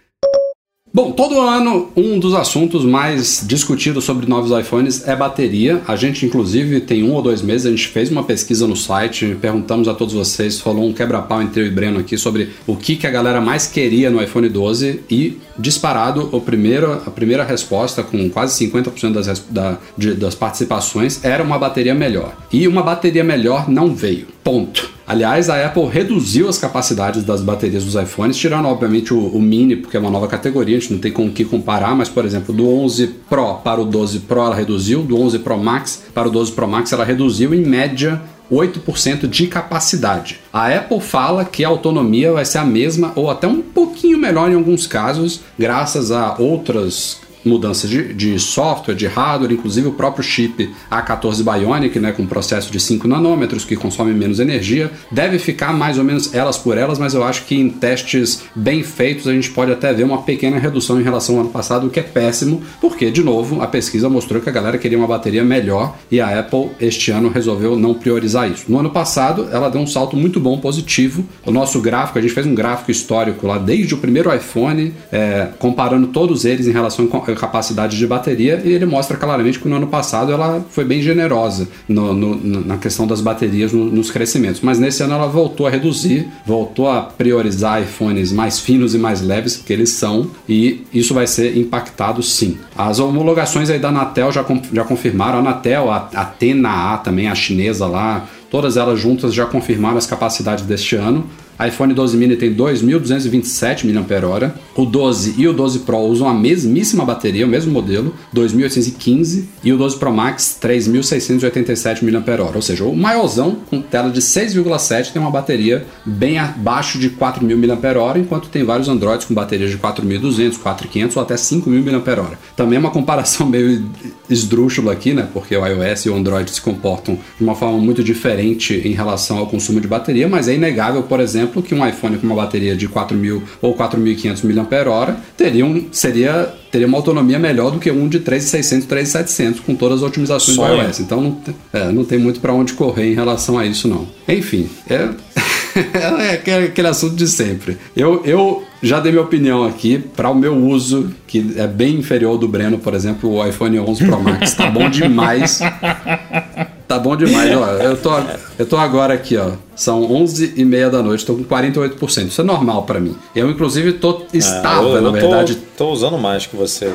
[0.94, 5.82] Bom, todo ano um dos assuntos mais discutidos sobre novos iPhones é bateria.
[5.88, 9.38] A gente, inclusive, tem um ou dois meses, a gente fez uma pesquisa no site,
[9.40, 12.96] perguntamos a todos vocês, falou um quebra-pau entre eu e Breno aqui sobre o que,
[12.96, 18.02] que a galera mais queria no iPhone 12 e disparado o primeiro, a primeira resposta,
[18.02, 22.36] com quase 50% das, da- de- das participações, era uma bateria melhor.
[22.52, 24.28] E uma bateria melhor não veio.
[24.48, 24.90] Ponto.
[25.06, 29.76] Aliás, a Apple reduziu as capacidades das baterias dos iPhones, tirando obviamente o, o Mini,
[29.76, 32.24] porque é uma nova categoria, a gente não tem com o que comparar, mas por
[32.24, 36.30] exemplo, do 11 Pro para o 12 Pro ela reduziu, do 11 Pro Max para
[36.30, 40.40] o 12 Pro Max ela reduziu em média 8% de capacidade.
[40.54, 44.50] A Apple fala que a autonomia vai ser a mesma ou até um pouquinho melhor
[44.50, 50.24] em alguns casos, graças a outras mudanças de, de software, de hardware, inclusive o próprio
[50.24, 55.74] chip A14 Bionic, né, com processo de 5 nanômetros, que consome menos energia, deve ficar
[55.74, 59.34] mais ou menos elas por elas, mas eu acho que em testes bem feitos a
[59.34, 62.04] gente pode até ver uma pequena redução em relação ao ano passado, o que é
[62.04, 66.20] péssimo, porque, de novo, a pesquisa mostrou que a galera queria uma bateria melhor e
[66.20, 68.66] a Apple este ano resolveu não priorizar isso.
[68.68, 71.26] No ano passado, ela deu um salto muito bom, positivo.
[71.46, 75.50] O nosso gráfico, a gente fez um gráfico histórico lá desde o primeiro iPhone, é,
[75.60, 79.88] comparando todos eles em relação capacidade de bateria, e ele mostra claramente que no ano
[79.88, 84.62] passado ela foi bem generosa no- no- na questão das baterias no- nos crescimentos.
[84.62, 89.22] Mas nesse ano ela voltou a reduzir, voltou a priorizar iPhones mais finos e mais
[89.22, 92.58] leves que eles são, e isso vai ser impactado sim.
[92.78, 97.36] As homologações aí da Anatel já, já confirmaram, a Anatel, a, a TNA também, a
[97.36, 101.26] chinesa lá, todas elas juntas já confirmaram as capacidades deste ano.
[101.66, 104.54] iPhone 12 mini tem 2.227 mAh.
[104.76, 109.46] O 12 e o 12 Pro usam a mesmíssima bateria, o mesmo modelo, 2.815.
[109.64, 112.52] E o 12 Pro Max, 3.687 mAh.
[112.56, 117.56] Ou seja, o maiorzão com tela de 6,7 tem uma bateria bem abaixo de 4.000
[117.58, 122.38] mAh, enquanto tem vários Androids com baterias de 4.200, 4.500 ou até 5.000 mAh.
[122.56, 123.84] Também é uma comparação meio
[124.30, 125.28] esdrúxula aqui, né?
[125.34, 129.38] Porque o iOS e o Android se comportam de uma forma muito diferente em relação
[129.38, 132.76] ao consumo de bateria, mas é inegável, por exemplo, que um iPhone com uma bateria
[132.76, 138.08] de 4.000 ou 4.500 mAh teria, um, seria, teria uma autonomia melhor do que um
[138.08, 140.78] de 3.600, 3.700 com todas as otimizações Sonho.
[140.78, 141.00] do iOS.
[141.00, 144.08] Então não, tem- é, não tem muito para onde correr em relação a isso, não.
[144.28, 145.10] Enfim, é.
[145.94, 147.78] É aquele, aquele assunto de sempre.
[147.96, 152.32] Eu, eu já dei minha opinião aqui para o meu uso, que é bem inferior
[152.32, 154.56] ao do Breno, por exemplo, o iPhone 11 Pro Max.
[154.56, 155.60] Tá bom demais.
[156.88, 157.66] Tá bom demais, ó.
[157.74, 158.12] Eu tô,
[158.58, 159.52] eu tô agora aqui, ó.
[159.76, 162.28] São 11 e meia da noite, tô com 48%.
[162.28, 163.16] Isso é normal para mim.
[163.36, 166.94] Eu, inclusive, tô, É, eu, eu na tô- verdade, Tô, usando mais que você.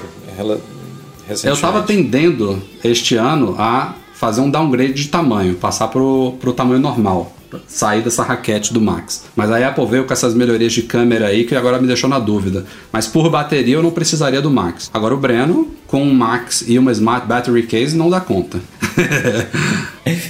[1.45, 6.81] eu tava tendendo este ano a fazer um downgrade de tamanho, passar pro, pro tamanho
[6.81, 7.33] normal.
[7.67, 9.25] Sair dessa raquete do Max.
[9.37, 12.09] Mas aí a Apple veio com essas melhorias de câmera aí que agora me deixou
[12.09, 12.65] na dúvida.
[12.91, 14.91] Mas por bateria eu não precisaria do Max.
[14.95, 18.59] Agora o Breno, com um Max e uma Smart Battery Case, não dá conta.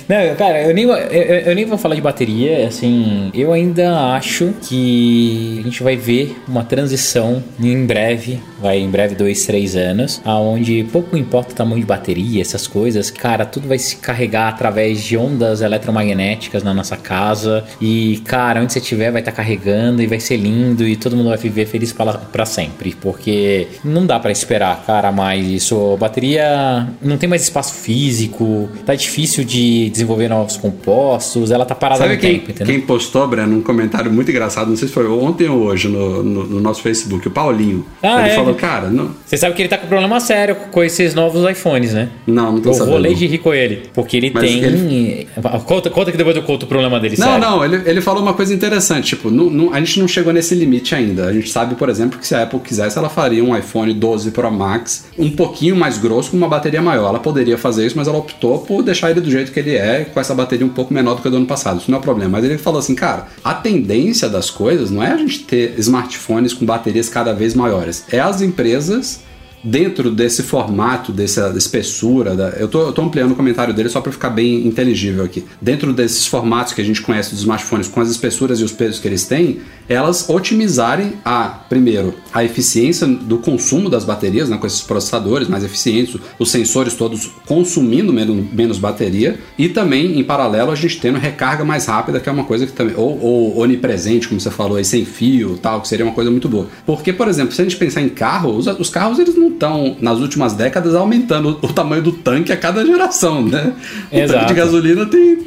[0.09, 4.12] Não, cara, eu nem, vou- eu, eu- nem vou falar de bateria, assim, eu ainda
[4.14, 9.75] acho que a gente vai ver uma transição em breve, vai em breve dois, três
[9.75, 14.48] anos, aonde pouco importa o tamanho de bateria, essas coisas, cara, tudo vai se carregar
[14.48, 20.03] através de ondas eletromagnéticas na nossa casa e, cara, onde você estiver vai estar carregando
[20.03, 21.94] e vai ser lindo e todo mundo vai viver feliz
[22.31, 25.97] pra sempre, porque não dá pra esperar, cara, mais isso.
[25.99, 32.01] Bateria não tem mais espaço físico, tá difícil de desenvolver novos compostos, ela tá parada
[32.03, 32.67] Sabe no quem, tempo, entendeu?
[32.75, 36.23] quem postou, Breno, um comentário muito engraçado, não sei se foi ontem ou hoje no,
[36.23, 37.85] no, no nosso Facebook, o Paulinho.
[38.03, 38.35] Ah, ele é?
[38.35, 41.93] falou, cara, não, Você sabe que ele tá com problema sério com esses novos iPhones,
[41.93, 42.09] né?
[42.27, 42.91] não, não tô Eu sabendo.
[42.91, 45.27] vou ler de rir com ele, porque ele Mas tem.
[45.67, 47.41] Conta, conta que depois eu conto o problema dele, Não, sério.
[47.41, 50.55] não, ele, ele falou uma coisa interessante, tipo, não- não- a gente não chegou nesse
[50.55, 51.27] limite ainda.
[51.27, 54.31] A gente sabe, por exemplo, que se a Apple quisesse, ela faria um iPhone 12
[54.31, 57.09] Pro Max um pouquinho mais grosso, com uma bateria maior.
[57.09, 60.05] Ela poderia fazer isso, mas ela optou por deixar ele do jeito que ele é,
[60.05, 61.81] com essa bateria um pouco menor do que a do ano passado.
[61.81, 62.31] Isso não é problema.
[62.31, 66.52] Mas ele falou assim, cara, a tendência das coisas não é a gente ter smartphones
[66.52, 69.20] com baterias cada vez maiores, é as empresas
[69.62, 74.01] dentro desse formato, dessa espessura, da- eu, tô, eu tô ampliando o comentário dele só
[74.01, 75.44] para ficar bem inteligível aqui.
[75.61, 78.98] Dentro desses formatos que a gente conhece dos smartphones, com as espessuras e os pesos
[78.98, 84.66] que eles têm, elas otimizarem a, primeiro, a eficiência do consumo das baterias, né, com
[84.66, 90.70] esses processadores mais eficientes, os sensores todos consumindo menos, menos bateria, e também, em paralelo,
[90.70, 94.29] a gente tendo recarga mais rápida, que é uma coisa que também, ou, ou onipresente,
[94.29, 96.66] como você falou aí, sem fio tal, que seria uma coisa muito boa.
[96.87, 99.97] Porque, por exemplo, se a gente pensar em carro, os, os carros eles não estão,
[100.01, 103.73] nas últimas décadas, aumentando o, tamanho do tanque a cada geração, né?
[104.07, 104.47] O tanque Exato.
[104.47, 105.38] de gasolina tem.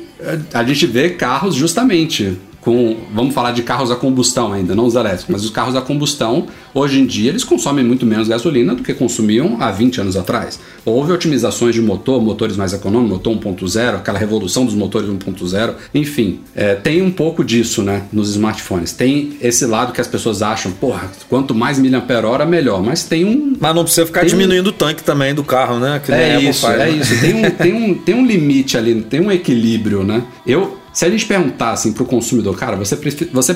[0.54, 4.95] A gente vê carros justamente com, vamos falar de carros a combustão ainda, não os
[4.95, 8.82] elétricos, mas os carros a combustão, hoje em dia, eles consomem muito menos gasolina do
[8.82, 10.60] que consumiam há 20 anos atrás.
[10.84, 16.39] Houve otimizações de motor, motores mais econômicos, motor 1.0, aquela revolução dos motores 1.0, enfim,
[16.56, 18.93] é, tem um pouco disso, né, nos smartphones.
[18.93, 23.56] Tem esse lado que as pessoas acham, porra, quanto mais mAh, melhor, mas tem um...
[23.60, 26.01] Mas não precisa ficar Tem um- diminuindo o tanque também do carro, né?
[26.04, 26.89] Que É isso, faz, é né?
[26.97, 27.21] isso.
[27.21, 30.23] Tem um, tem, um, tem um limite ali, tem um equilíbrio, né?
[30.47, 32.95] Eu, se a gente perguntar assim pro consumidor, cara, você,
[33.31, 33.53] você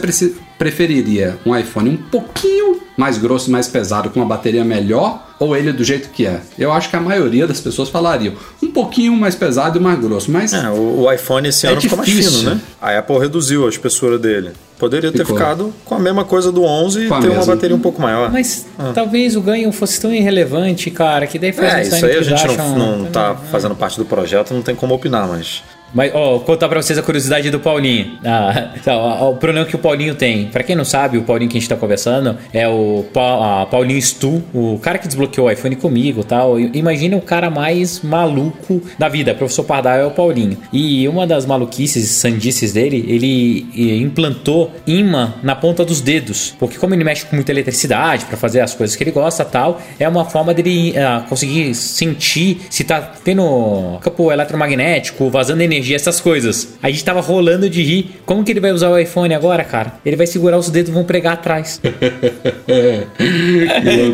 [0.57, 5.55] preferiria um iPhone um pouquinho mais grosso e mais pesado com uma bateria melhor ou
[5.55, 6.41] ele do jeito que é?
[6.57, 10.29] Eu acho que a maioria das pessoas falariam um pouquinho mais pesado e mais grosso,
[10.29, 12.39] mas É, o, o iPhone esse É ano ficou mais difícil.
[12.39, 12.61] fino, né?
[12.81, 14.51] A Apple reduziu a espessura dele.
[14.77, 15.37] Poderia ter Ficou.
[15.37, 17.45] ficado com a mesma coisa do 11 e ter uma mesma.
[17.55, 18.29] bateria um pouco maior.
[18.31, 22.17] Mas talvez o ganho fosse tão irrelevante, cara, que daí faz é, um isso aí
[22.17, 25.63] a gente acham- não, não tá fazendo parte do projeto, não tem como opinar, mas.
[25.93, 28.17] Mas, ó, contar pra vocês a curiosidade do Paulinho.
[28.25, 30.45] Ah, então, o problema que o Paulinho tem.
[30.47, 34.01] Pra quem não sabe, o Paulinho que a gente tá conversando é o Pa- Paulinho
[34.01, 36.59] Stu, o cara que desbloqueou o iPhone comigo tal.
[36.59, 39.33] Imagina o cara mais maluco da vida.
[39.33, 40.57] Professor Pardal é o Paulinho.
[40.71, 46.53] E uma das maluquices, sandices dele, ele implantou imã na ponta dos dedos.
[46.59, 49.81] Porque como ele mexe com muita eletricidade pra fazer as coisas que ele gosta tal,
[49.99, 56.19] é uma forma dele ah, conseguir sentir se tá tendo campo eletromagnético, vazando energia, essas
[56.19, 56.75] coisas.
[56.81, 58.11] A gente tava rolando de rir.
[58.25, 59.93] Como que ele vai usar o iPhone agora, cara?
[60.05, 61.79] Ele vai segurar os dedos e vão pregar atrás.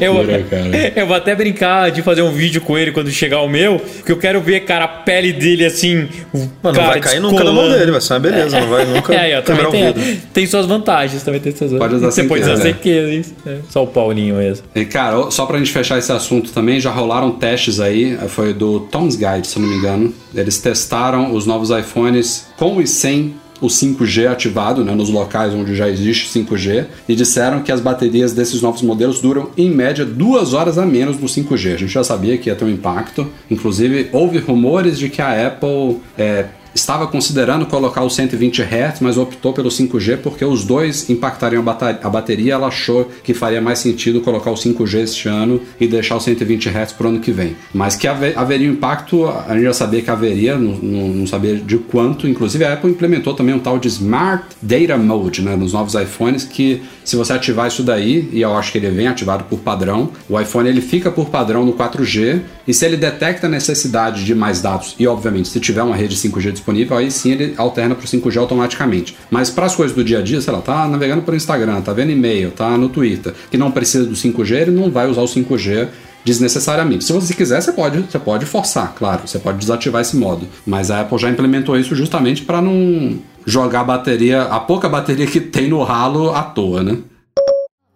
[0.01, 0.15] eu,
[0.95, 4.11] eu vou até brincar de fazer um vídeo com ele quando chegar o meu, que
[4.11, 6.07] eu quero ver, cara, a pele dele assim.
[6.33, 7.79] Mano, não cara, vai cair nunca na mão descolando.
[7.79, 10.65] dele, vai ser uma beleza, não vai nunca É, aí, ó, também tem, tem suas
[10.65, 13.33] vantagens, também tem suas Pode usar Você pode usar sem querer, isso.
[13.45, 14.65] É, Só o Paulinho mesmo.
[14.75, 18.81] E, cara, só pra gente fechar esse assunto também, já rolaram testes aí, foi do
[18.81, 20.13] Tom's Guide, se eu não me engano.
[20.33, 25.75] Eles testaram os novos iPhones com e sem o 5G ativado, né, nos locais onde
[25.75, 30.53] já existe 5G, e disseram que as baterias desses novos modelos duram, em média, duas
[30.53, 31.73] horas a menos no 5G.
[31.73, 33.27] A gente já sabia que ia ter um impacto.
[33.49, 39.17] Inclusive, houve rumores de que a Apple é, estava considerando colocar o 120 Hz, mas
[39.17, 41.63] optou pelo 5G porque os dois impactariam
[42.03, 42.53] a bateria.
[42.53, 46.67] Ela achou que faria mais sentido colocar o 5G este ano e deixar o 120
[46.69, 47.55] Hz para o ano que vem.
[47.73, 51.27] Mas que haver- haveria um impacto, a gente já sabia que haveria, não, não- não
[51.27, 52.27] sabia de quanto.
[52.27, 56.43] Inclusive a Apple implementou também um tal de Smart Data Mode né, nos novos iPhones
[56.43, 60.09] que se você ativar isso daí, e eu acho que ele vem ativado por padrão,
[60.27, 64.33] o iPhone ele fica por padrão no 4G e se ele detecta a necessidade de
[64.33, 68.03] mais dados e obviamente se tiver uma rede 5G disponível, aí sim ele alterna para
[68.03, 69.15] o 5G automaticamente.
[69.29, 71.93] Mas para as coisas do dia a dia, sei lá, tá navegando pelo Instagram, tá
[71.93, 75.25] vendo e-mail, tá no Twitter, que não precisa do 5G, ele não vai usar o
[75.25, 75.87] 5G
[76.25, 77.05] desnecessariamente.
[77.05, 80.47] Se você quiser, você pode, você pode forçar, claro, você pode desativar esse modo.
[80.65, 85.27] Mas a Apple já implementou isso justamente para não jogar a bateria, a pouca bateria
[85.27, 86.97] que tem no ralo à toa, né?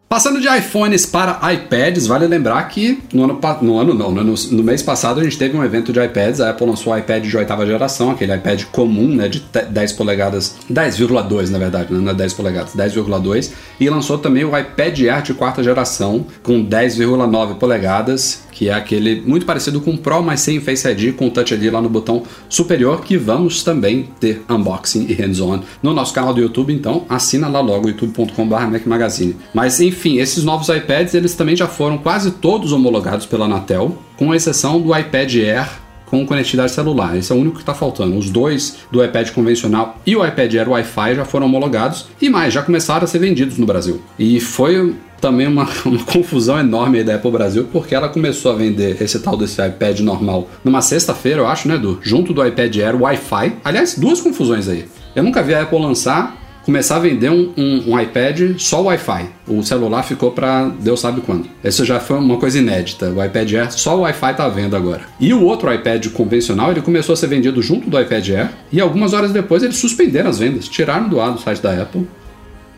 [0.08, 4.34] Passando de iPhones para iPads, vale lembrar que no ano, no ano não, né, no,
[4.58, 7.24] no mês passado a gente teve um evento de iPads, a Apple lançou o iPad
[7.24, 12.00] de oitava geração, aquele iPad comum, né, de te- 10 polegadas, 10,2 na verdade, né,
[12.00, 16.66] não é 10 polegadas, 10,2, e lançou também o iPad Air de quarta geração com
[16.66, 21.28] 10,9 polegadas, que é aquele muito parecido com o Pro, mas sem Face ID, com
[21.28, 25.94] o Touch ID lá no botão superior, que vamos também ter unboxing e hands-on no
[25.94, 29.38] nosso canal do YouTube, então assina lá logo, youtube.com.br Magazine.
[29.54, 34.36] Mas enfim, esses novos iPads, eles também já foram quase todos homologados pela Anatel, com
[34.36, 35.70] exceção do iPad Air
[36.08, 37.16] com conectividade celular.
[37.16, 38.18] Esse é o único que está faltando.
[38.18, 42.54] Os dois do iPad convencional e o iPad Air Wi-Fi já foram homologados e mais,
[42.54, 44.02] já começaram a ser vendidos no Brasil.
[44.18, 48.56] E foi também uma, uma confusão enorme aí da Apple Brasil, porque ela começou a
[48.56, 52.00] vender esse tal desse iPad normal numa sexta-feira, eu acho, né, Edu?
[52.02, 53.54] Junto do iPad Air Wi-Fi.
[53.64, 54.86] Aliás, duas confusões aí.
[55.16, 59.26] Eu nunca vi a Apple lançar começar a vender um, um- um iPad só Wi-Fi.
[59.48, 61.48] O celular ficou para Deus sabe quando.
[61.64, 63.10] Isso já foi uma coisa inédita.
[63.10, 65.02] O iPad Air só o Wi-Fi tá à venda agora.
[65.20, 68.80] E o outro iPad convencional ele começou a ser vendido junto do iPad Air e
[68.80, 72.08] algumas horas depois eles suspenderam as vendas, tiraram do ar do site da Apple.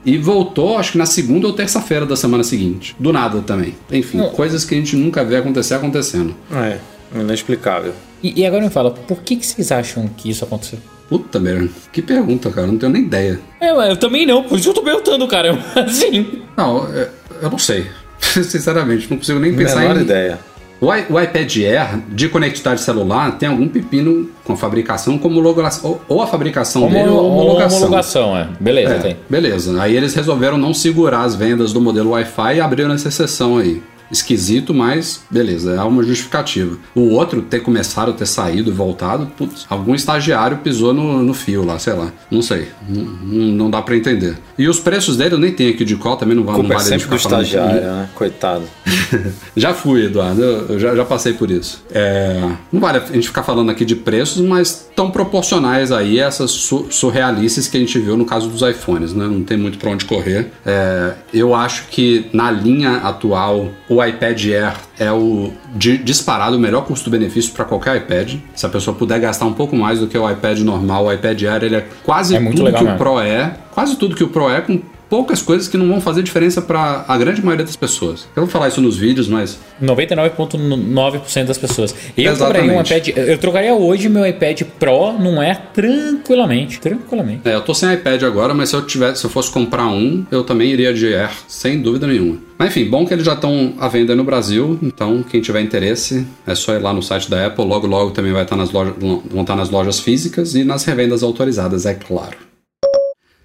[0.06, 2.96] E voltou, acho que na segunda ou terça-feira da semana seguinte.
[3.00, 3.76] Do nada também.
[3.92, 6.36] Enfim, coisas que a gente nunca vê acontecer acontecendo.
[6.52, 6.80] É,
[7.16, 7.94] inexplicável.
[8.24, 10.80] E, e agora me fala, por que, que vocês acham que isso aconteceu?
[11.08, 11.70] Puta merda.
[11.92, 12.68] Que pergunta, cara.
[12.68, 13.40] Não tenho nem ideia.
[13.60, 15.60] É, eu também não, por isso eu tô perguntando, cara.
[15.76, 16.42] Assim.
[16.56, 17.08] Não, eu,
[17.42, 17.86] eu não sei.
[18.20, 20.02] Sinceramente, não consigo nem pensar Menor em.
[20.02, 20.40] ideia.
[20.82, 25.38] O, i- o iPad Air de conectividade celular tem algum pepino com a fabricação como
[25.38, 26.00] homologação.
[26.10, 27.78] Ou, a fabricação dele ou homologação.
[27.78, 28.48] homologação, é.
[28.60, 29.18] Beleza, É, tem.
[29.30, 29.80] beleza.
[29.80, 33.82] Aí eles resolveram não segurar as vendas do modelo Wi-Fi e abriram essa exceção aí.
[34.12, 36.78] Esquisito, mas beleza, é uma justificativa.
[36.96, 41.80] O outro ter começado, ter saído, voltado, putz, algum estagiário pisou no, no fio lá,
[41.80, 42.12] sei lá.
[42.30, 42.68] Não sei.
[42.88, 44.38] Não, não, dá pra entender.
[44.58, 46.68] E os preços dele eu nem tenho aqui de qual, também não, vai- não é
[46.68, 48.10] vale a gente sempre do estagiário, né?
[48.16, 48.64] Coitado.
[49.56, 50.42] Já fui, Eduardo.
[50.42, 51.84] Eu já, já passei por isso.
[51.92, 56.26] É, não vale a gente ficar falando aqui de preços, mas tão proporcionais aí a
[56.28, 59.26] essas su surrealices que a gente viu no caso dos iPhones, né?
[59.28, 60.52] Não tem muito pra onde correr.
[60.66, 66.60] É, eu acho que na linha atual, o iPad Air é o di- disparado o
[66.60, 68.36] melhor custo-benefício para qualquer iPad.
[68.56, 71.42] Se a pessoa puder gastar um pouco mais do que o iPad normal, o iPad
[71.44, 72.98] Air ele é quase É tudo que o.
[72.98, 74.80] Pro é, quase tudo que o Pro é com
[75.12, 78.30] poucas coisas que não vão fazer diferença para a grande maioria das pessoas.
[78.34, 81.94] Eu vou falar isso nos vídeos, mas 99,9% das pessoas.
[82.18, 83.10] Eu compraria um iPad.
[83.10, 86.80] Eu trocaria hoje meu iPad Pro não é tranquilamente.
[86.80, 87.42] Tranquilamente.
[87.44, 90.26] É, eu tô sem iPad agora, mas se eu tivesse, se eu fosse comprar um,
[90.32, 92.38] eu também iria de Air, sem dúvida nenhuma.
[92.58, 96.26] Mas enfim, bom que eles já estão à venda no Brasil, então quem tiver interesse
[96.48, 98.94] é só ir lá no site da Apple, logo logo também vai estar nas lojas,
[98.98, 102.51] vão estar nas lojas físicas e nas revendas autorizadas, é claro.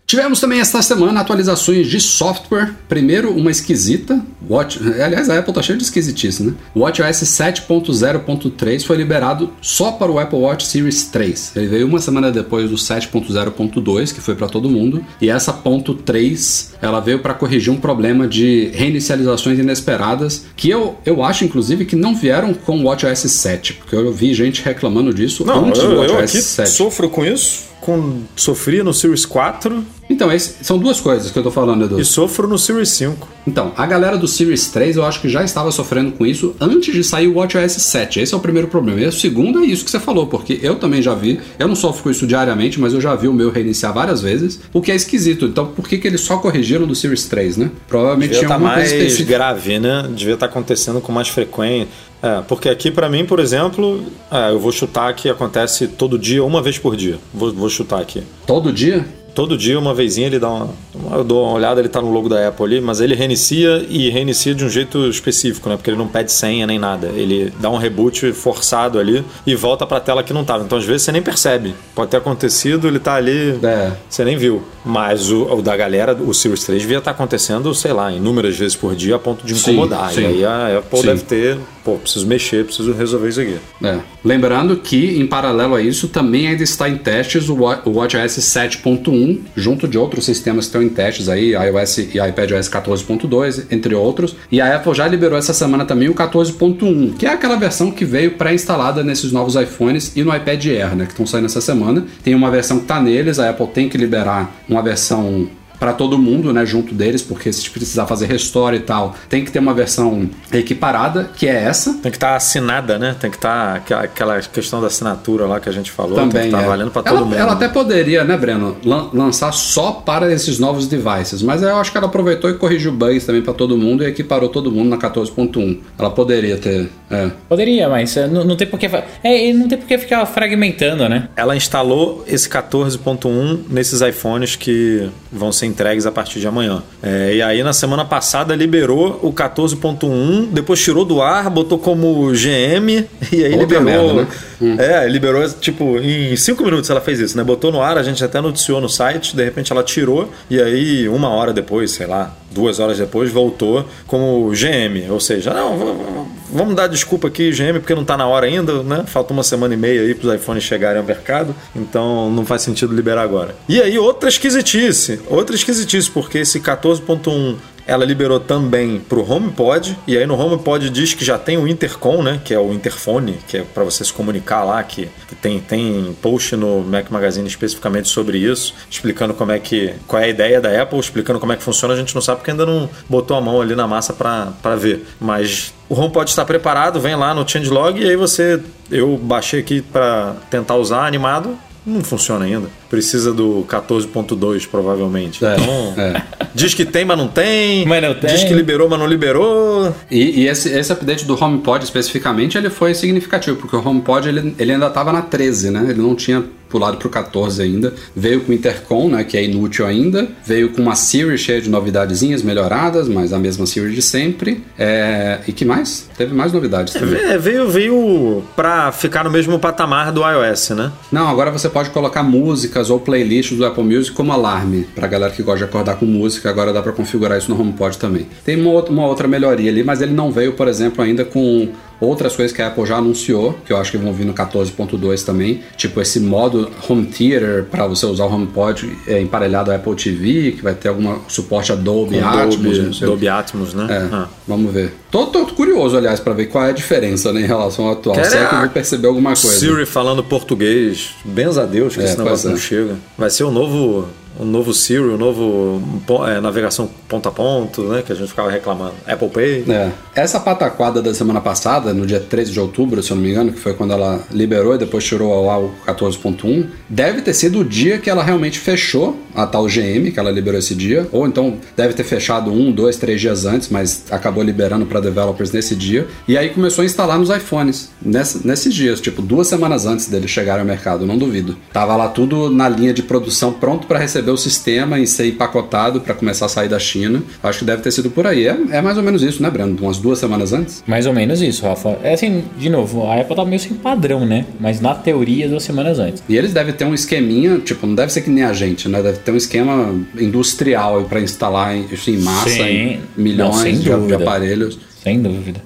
[0.07, 2.73] Tivemos também esta semana atualizações de software.
[2.89, 4.25] Primeiro, uma esquisita.
[4.49, 6.55] Watch, aliás, a Apple tá cheia de esquisitice, né?
[6.73, 11.53] O WatchOS 7.0.3 foi liberado só para o Apple Watch Series 3.
[11.57, 15.05] Ele veio uma semana depois do 7.0.2, que foi para todo mundo.
[15.21, 20.97] E essa ponto 3, ela veio para corrigir um problema de reinicializações inesperadas, que eu,
[21.05, 25.13] eu acho, inclusive, que não vieram com o WatchOS 7, porque eu vi gente reclamando
[25.13, 26.71] disso Não, antes eu, do eu WatchOS aqui 7.
[26.71, 27.75] sofro com isso.
[27.87, 32.01] Com, sofria no Series 4 Então, esse- são duas coisas que eu tô falando, Edu.
[32.01, 33.29] e sofro no Series 5.
[33.47, 36.93] Então, a galera do Series 3 eu acho que já estava sofrendo com isso antes
[36.93, 38.21] de sair o WatchOS 7.
[38.21, 39.01] Esse é o primeiro problema.
[39.01, 41.75] E o segundo é isso que você falou, porque eu também já vi, eu não
[41.77, 44.91] sofro com isso diariamente, mas eu já vi o meu reiniciar várias vezes, o que
[44.91, 45.45] é esquisito.
[45.47, 47.71] Então, por que, que eles só corrigiram do Series 3, né?
[47.89, 49.33] Provavelmente Devia tinha alguma mais coisa específica.
[49.35, 50.09] grave, né?
[50.15, 51.89] Devia estar acontecendo com mais frequência.
[52.23, 56.43] É, porque aqui pra mim, por exemplo, é, eu vou chutar que acontece todo dia,
[56.43, 57.19] uma vez por dia.
[57.33, 58.23] Vou, vou chutar aqui.
[58.47, 59.05] Todo dia?
[59.37, 60.71] Todo dia, uma vezinha, ele dá uma.
[61.13, 64.09] Eu dou uma olhada, ele tá no logo da Apple ali, mas ele reinicia e
[64.09, 65.77] reinicia de um jeito específico, né?
[65.77, 67.09] Porque ele não pede senha nem nada.
[67.09, 70.65] Ele dá um reboot forçado ali e volta pra tela que não tava.
[70.65, 71.75] Então, às vezes, você nem percebe.
[71.95, 73.59] Pode ter acontecido, ele tá ali.
[73.63, 73.93] É.
[74.09, 74.63] Você nem viu.
[74.83, 78.75] Mas o, o da galera, o Series 3 devia estar acontecendo, sei lá, inúmeras vezes
[78.75, 80.13] por dia a ponto de Sim, incomodar.
[80.13, 80.23] sim.
[80.23, 81.07] E aí a Apple Sim.
[81.09, 83.57] deve ter, pô, preciso mexer, preciso resolver isso aqui.
[83.83, 83.99] É.
[84.25, 89.87] Lembrando que, em paralelo a isso, também ainda está em testes o WatchOS 7.1, junto
[89.89, 94.37] de outros sistemas que estão em testes aí, iOS e iPadOS 14.2, entre outros.
[94.51, 98.05] E a Apple já liberou essa semana também o 14.1, que é aquela versão que
[98.05, 102.05] veio pré-instalada nesses novos iPhones e no iPad Air, né, que estão saindo essa semana.
[102.23, 105.49] Tem uma versão que está neles, a Apple tem que liberar uma versão
[105.79, 109.51] para todo mundo, né, junto deles, porque se precisar fazer restore e tal, tem que
[109.51, 111.93] ter uma versão equiparada, que é essa.
[111.95, 113.15] Tem que estar assinada, né?
[113.19, 116.17] Tem que estar aquela questão da assinatura lá que a gente falou.
[116.17, 116.67] tem Também que estar é.
[116.67, 117.37] valendo pra todo ela, mundo.
[117.37, 121.91] ela até poderia, né, Breno, lan- lançar só para esses novos devices, mas eu acho
[121.93, 124.97] que ela aproveitou e corrigiu bugs também para todo mundo e equiparou todo mundo na
[124.99, 125.79] 14.1.
[125.99, 126.89] Ela poderia ter.
[127.11, 127.31] É.
[127.49, 128.89] Poderia, mas é, não, não tem por que.
[128.89, 131.29] fa- É, não tem por que ficar fragmentando, né?
[131.37, 136.83] Ela instalou esse 14.1 nesses iPhones que vão ser entregues a partir de amanhã.
[137.03, 142.31] É, e aí na semana passada liberou o 14.1, depois tirou do ar, botou como
[142.33, 144.15] GM e aí Outra liberou.
[144.15, 144.29] merda,
[144.61, 144.77] né?
[144.79, 147.45] É, liberou tipo em 5 minutos ela fez isso, né?
[147.45, 151.09] Botou no ar, a gente até noticiou no site, de repente ela tirou e aí
[151.09, 156.75] uma hora depois, sei lá, duas horas depois voltou como GM, ou seja, não, vamos
[156.75, 159.05] dar desculpa aqui GM porque não tá na hora ainda, né?
[159.07, 162.63] Falta uma semana e meia aí para os iPhones chegarem ao mercado, então não faz
[162.63, 163.55] sentido liberar agora.
[163.69, 170.17] E aí outra esquisitice, outra esquisitice porque esse 14.1 ela liberou também pro HomePod, e
[170.17, 173.59] aí no HomePod diz que já tem o intercom, né, que é o interfone, que
[173.59, 178.09] é para você se comunicar lá, que, que tem, tem post no Mac Magazine especificamente
[178.09, 181.57] sobre isso, explicando como é que qual é a ideia da Apple, explicando como é
[181.57, 184.13] que funciona, a gente não sabe porque ainda não botou a mão ali na massa
[184.13, 188.61] para ver, mas o HomePod está preparado, vem lá no changelog e aí você
[188.91, 192.69] eu baixei aqui para tentar usar animado, não funciona ainda.
[192.89, 195.45] Precisa do 14.2, provavelmente.
[195.45, 196.23] É, Então, é.
[196.55, 197.87] diz que tem, mas não tem.
[197.87, 198.31] Mas não tem.
[198.31, 199.95] Diz que liberou, mas não liberou.
[200.11, 204.55] E, e esse, esse update do HomePod especificamente, ele foi significativo, porque o HomePod ele,
[204.59, 205.87] ele ainda estava na 13, né?
[205.91, 207.95] Ele não tinha pulado pro 14 ainda.
[208.15, 210.29] Veio com o Intercom, né, que é inútil ainda.
[210.45, 214.63] Veio com uma Siri cheia de novidadezinhas melhoradas, mas a mesma Siri de sempre.
[214.79, 216.09] É, E que mais?
[216.17, 217.21] Teve mais novidades também.
[217.23, 220.93] É, veio, veio pra ficar no mesmo patamar do iOS, né?
[221.11, 224.87] Não, agora você pode colocar música músicas ou playlists do Apple Music como alarme.
[224.95, 227.97] Pra galera que gosta de acordar com música, agora dá pra configurar isso no HomePod
[227.97, 228.27] também.
[228.45, 231.69] Tem uma outra melhoria ali, mas ele não veio, por exemplo, ainda com
[232.01, 235.25] outras coisas que a Apple já anunciou, que eu acho que vão vir no 14.2
[235.25, 239.95] também, tipo esse modo Home Theater para você usar o HomePod é, emparelhado ao Apple
[239.95, 243.87] TV, que vai ter algum suporte a Dolby, Atmos, não Dolby, Atmos, né?
[243.91, 244.29] é, Ah.
[244.47, 244.93] vamos ver.
[245.11, 248.17] Tô, tô curioso, aliás, pra ver qual é a diferença né, em relação ao atual.
[248.17, 249.59] Quero Se é que eu vou perceber alguma coisa.
[249.59, 251.11] Siri falando português.
[251.25, 252.51] Benza a Deus que É, esse negócio é.
[252.51, 252.97] não chega.
[253.17, 254.07] Vai ser o novo,
[254.39, 255.81] o novo Siri, o novo
[256.29, 258.03] é, navegação ponto a ponto, né?
[258.05, 258.95] Que a gente ficava reclamando.
[259.07, 259.65] Apple Pay.
[259.69, 259.91] É.
[260.15, 263.53] Essa pataquada da semana passada, no dia 13 de outubro, se eu não me engano,
[263.53, 267.61] que foi quando ela liberou e depois tirou ao ar o 14.1, deve ter sido
[267.61, 271.27] o dia que ela realmente fechou a tal GM, que ela liberou esse dia, ou
[271.27, 275.75] então deve ter fechado um, dois, três dias antes, mas acabou liberando para developers nesse
[275.77, 280.07] dia, e aí começou a instalar nos iPhones, ness- nesses dias, tipo duas semanas antes
[280.09, 281.57] dele chegar ao mercado, não duvido.
[281.73, 286.01] Tava lá tudo na linha de produção pronto para receber o sistema e ser empacotado
[286.01, 287.23] para começar a sair da China.
[287.43, 288.47] Acho que deve ter sido por aí.
[288.47, 289.83] É, é mais ou menos isso, né, Brando?
[289.83, 290.83] Umas duas semanas antes?
[290.87, 291.99] Mais ou menos isso, Rafa.
[292.03, 294.45] É assim, de novo, a Apple tá meio sem padrão, né?
[294.61, 296.23] Mas na teoria, duas semanas antes.
[296.29, 299.03] E eles devem ter um esqueminha, tipo, não deve ser que nem a gente, né?
[299.03, 302.63] Deve ter um esquema industrial para instalar em, isso em massa, Sim.
[302.63, 304.79] em milhões Não, de, aparelhos.
[305.03, 305.61] Sem dúvida.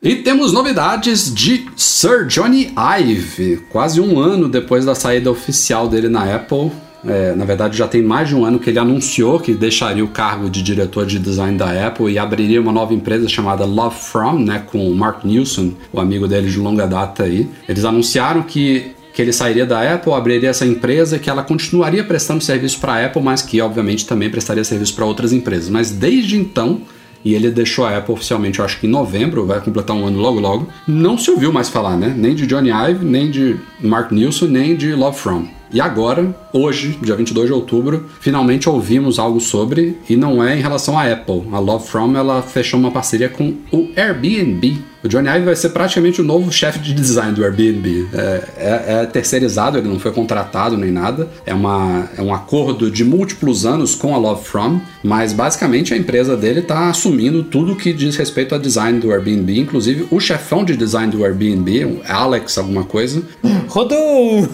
[0.00, 3.64] E temos novidades de Sir Johnny Ive.
[3.68, 6.70] Quase um ano depois da saída oficial dele na Apple.
[7.06, 10.08] É, na verdade, já tem mais de um ano que ele anunciou que deixaria o
[10.08, 14.40] cargo de diretor de design da Apple e abriria uma nova empresa chamada Love From,
[14.40, 17.48] né, com o Mark Nilsson, o amigo dele de longa data aí.
[17.68, 22.40] Eles anunciaram que que ele sairia da Apple, abriria essa empresa, que ela continuaria prestando
[22.40, 25.68] serviço para a Apple, mas que obviamente também prestaria serviço para outras empresas.
[25.68, 26.82] Mas desde então,
[27.24, 30.20] e ele deixou a Apple oficialmente, eu acho que em novembro, vai completar um ano
[30.20, 32.14] logo logo, não se ouviu mais falar, né?
[32.16, 35.48] Nem de Johnny Ive, nem de Mark Nilsson, nem de Love From.
[35.72, 40.62] E agora, hoje, dia 22 de outubro, finalmente ouvimos algo sobre, e não é em
[40.62, 41.42] relação à Apple.
[41.52, 44.78] A Love From, ela fechou uma parceria com o Airbnb.
[45.04, 48.08] O Johnny Ive vai ser praticamente o novo chefe de design do Airbnb.
[48.12, 51.28] É, é- é terceirizado, ele não foi contratado nem nada.
[51.46, 55.96] É, uma, é um acordo de múltiplos anos com a Love From, mas basicamente a
[55.96, 60.64] empresa dele está assumindo tudo que diz respeito ao design do Airbnb, inclusive o chefão
[60.64, 63.22] de design do Airbnb, Alex alguma coisa.
[63.68, 64.48] Rodou!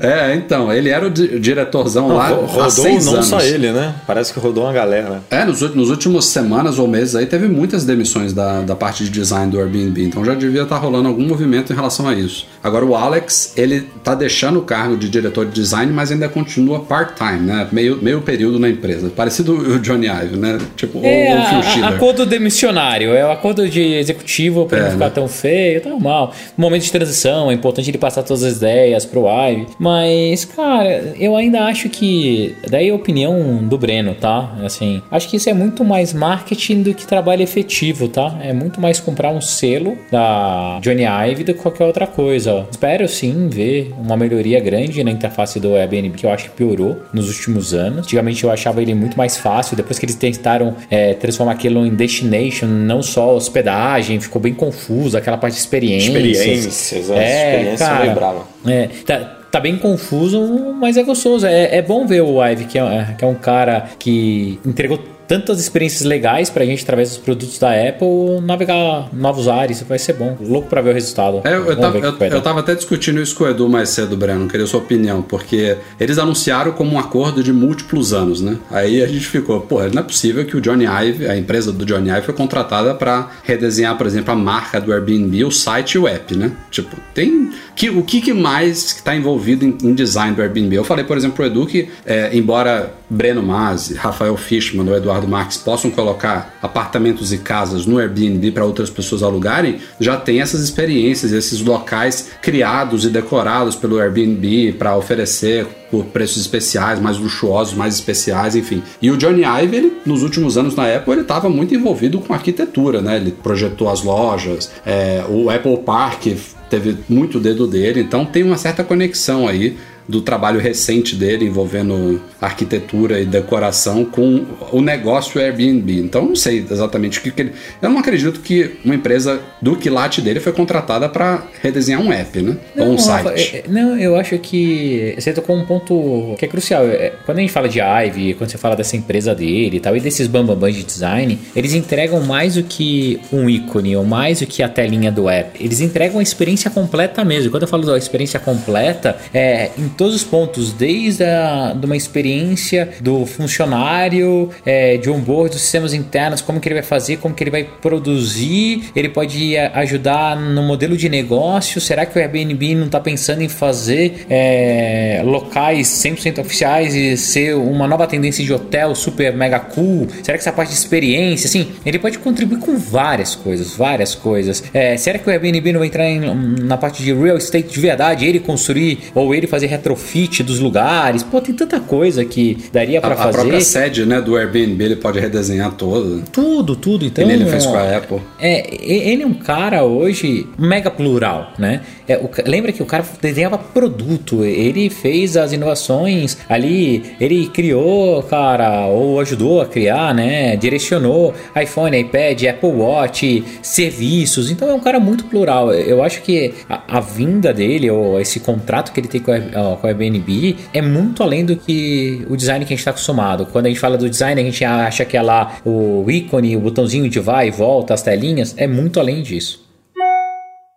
[0.00, 3.26] É, então, ele era o di- diretorzão lá Ro- há rodou seis não anos.
[3.26, 3.94] só ele, né?
[4.06, 5.20] Parece que rodou uma galera.
[5.30, 9.10] É, nos, nos últimos semanas ou meses aí teve muitas demissões da, da parte de
[9.10, 12.46] design do Airbnb, então já devia estar rolando algum movimento em relação a isso.
[12.62, 16.80] Agora o Alex, ele tá deixando o cargo de diretor de design, mas ainda continua
[16.80, 17.66] part-time, né?
[17.72, 19.10] Meio, meio período na empresa.
[19.14, 20.58] Parecido o Johnny Ive, né?
[20.76, 24.78] Tipo, É, ou o Phil a- a, acordo demissionário, é o acordo de executivo pra
[24.78, 25.10] É, não ficar né?
[25.14, 26.32] tão feio, tá mal.
[26.56, 29.66] Momento de transição, é importante ele passar todas as ideias pro Ive.
[29.78, 30.08] Mas,
[30.54, 32.54] cara, eu ainda acho que.
[32.68, 34.52] Daí a opinião do Breno, tá?
[34.64, 38.38] Assim, acho que isso é muito mais marketing do que trabalho efetivo, tá?
[38.42, 42.66] É muito mais comprar um selo da Johnny Ive do que qualquer outra coisa.
[42.70, 47.00] Espero sim ver uma melhoria grande na interface do Airbnb, que eu acho que piorou
[47.12, 48.00] nos últimos anos.
[48.00, 51.94] Antigamente eu achava ele muito mais fácil, depois que eles tentaram é, transformar aquilo em
[51.94, 56.08] destination, não só hospedagem, ficou bem confuso, aquela parte de experiências.
[56.08, 58.46] Experiências, é, experiência cara, brava.
[58.66, 61.46] É, tá, tá bem confuso, mas é gostoso.
[61.46, 64.98] É, é bom ver o Ive, que é, que é um cara que entregou
[65.32, 70.12] tantas experiências legais pra gente através dos produtos da Apple, navegar novos ares, vai ser
[70.12, 70.36] bom.
[70.38, 71.40] Louco pra ver o resultado.
[71.44, 74.14] É, eu, tava, o eu, eu tava até discutindo isso com o Edu mais cedo,
[74.14, 78.58] Breno, queria sua opinião, porque eles anunciaram como um acordo de múltiplos anos, né?
[78.70, 81.86] Aí a gente ficou, pô, não é possível que o Johnny Ive, a empresa do
[81.86, 85.98] Johnny Ive, foi contratada para redesenhar, por exemplo, a marca do Airbnb, o site e
[85.98, 86.52] o app, né?
[86.70, 87.50] Tipo, tem.
[87.74, 90.76] Que, o que, que mais está envolvido em, em design do Airbnb?
[90.76, 95.21] Eu falei, por exemplo, pro Edu que, é, embora Breno Masi, Rafael Fishman ou Eduardo
[95.26, 100.60] Marques possam colocar apartamentos e casas no Airbnb para outras pessoas alugarem, já tem essas
[100.60, 107.74] experiências, esses locais criados e decorados pelo Airbnb para oferecer por preços especiais, mais luxuosos,
[107.74, 108.82] mais especiais, enfim.
[109.00, 112.32] E o Johnny Ive, ele, nos últimos anos na Apple, ele estava muito envolvido com
[112.32, 113.16] arquitetura, né?
[113.16, 116.28] Ele projetou as lojas, é, o Apple Park
[116.70, 119.76] teve muito dedo dele, então tem uma certa conexão aí
[120.08, 125.98] do trabalho recente dele envolvendo arquitetura e decoração com o negócio Airbnb.
[126.00, 127.52] Então não sei exatamente o que, que ele.
[127.80, 132.40] Eu não acredito que uma empresa do quilate dele foi contratada para redesenhar um app,
[132.40, 132.56] né?
[132.76, 133.56] Ou um site.
[133.56, 136.84] é- é- não, eu acho que você tocou um ponto que é crucial.
[136.84, 139.96] É, Quando a gente fala de Ive, quando você fala dessa empresa dele e tal,
[139.96, 144.46] e desses bambambãs de design, eles entregam mais do que um ícone, ou mais do
[144.46, 145.62] que a telinha do app.
[145.62, 147.50] Eles entregam a experiência completa mesmo.
[147.50, 152.90] Quando eu falo da experiência completa, é todos os pontos, desde a, de uma experiência
[153.00, 157.42] do funcionário, é, de onboard dos sistemas internos, como que ele vai fazer, como que
[157.42, 161.80] ele vai produzir, ele pode a- ajudar no modelo de negócio.
[161.80, 167.54] Será que o Airbnb não está pensando em fazer é, locais 100% oficiais e ser
[167.54, 170.06] uma nova tendência de hotel super mega cool?
[170.22, 174.62] Será que essa parte de experiência, assim, ele pode contribuir com várias coisas, várias coisas.
[174.74, 176.20] É, será que o Airbnb não vai entrar em-
[176.62, 181.22] na parte de real estate de verdade, ele construir ou ele fazer retrofit dos lugares?
[181.22, 183.60] Pô, tem tanta coisa que daria para a própria fazer.
[183.60, 186.22] sede né, do Airbnb ele pode redesenhar toda.
[186.32, 187.04] Tudo, tudo.
[187.04, 188.20] Então, ele fez com a Apple.
[188.38, 191.82] É, ele é um cara hoje mega plural, né?
[192.08, 198.22] É, o lembra que o cara desenhava produto, ele fez as inovações ali, ele criou,
[198.22, 200.56] cara, ou ajudou a criar, né?
[200.56, 204.50] Direcionou iPhone, iPad, Apple Watch, serviços.
[204.50, 205.72] Então é um cara muito plural.
[205.72, 209.40] Eu acho que a, a vinda dele, ou esse contrato que ele tem com a,
[209.76, 213.46] com a Airbnb, é muito além do que o design que a gente está acostumado.
[213.46, 216.60] Quando a gente fala do design, a gente acha que é lá o ícone, o
[216.60, 218.54] botãozinho de vai e volta, as telinhas.
[218.56, 219.71] É muito além disso.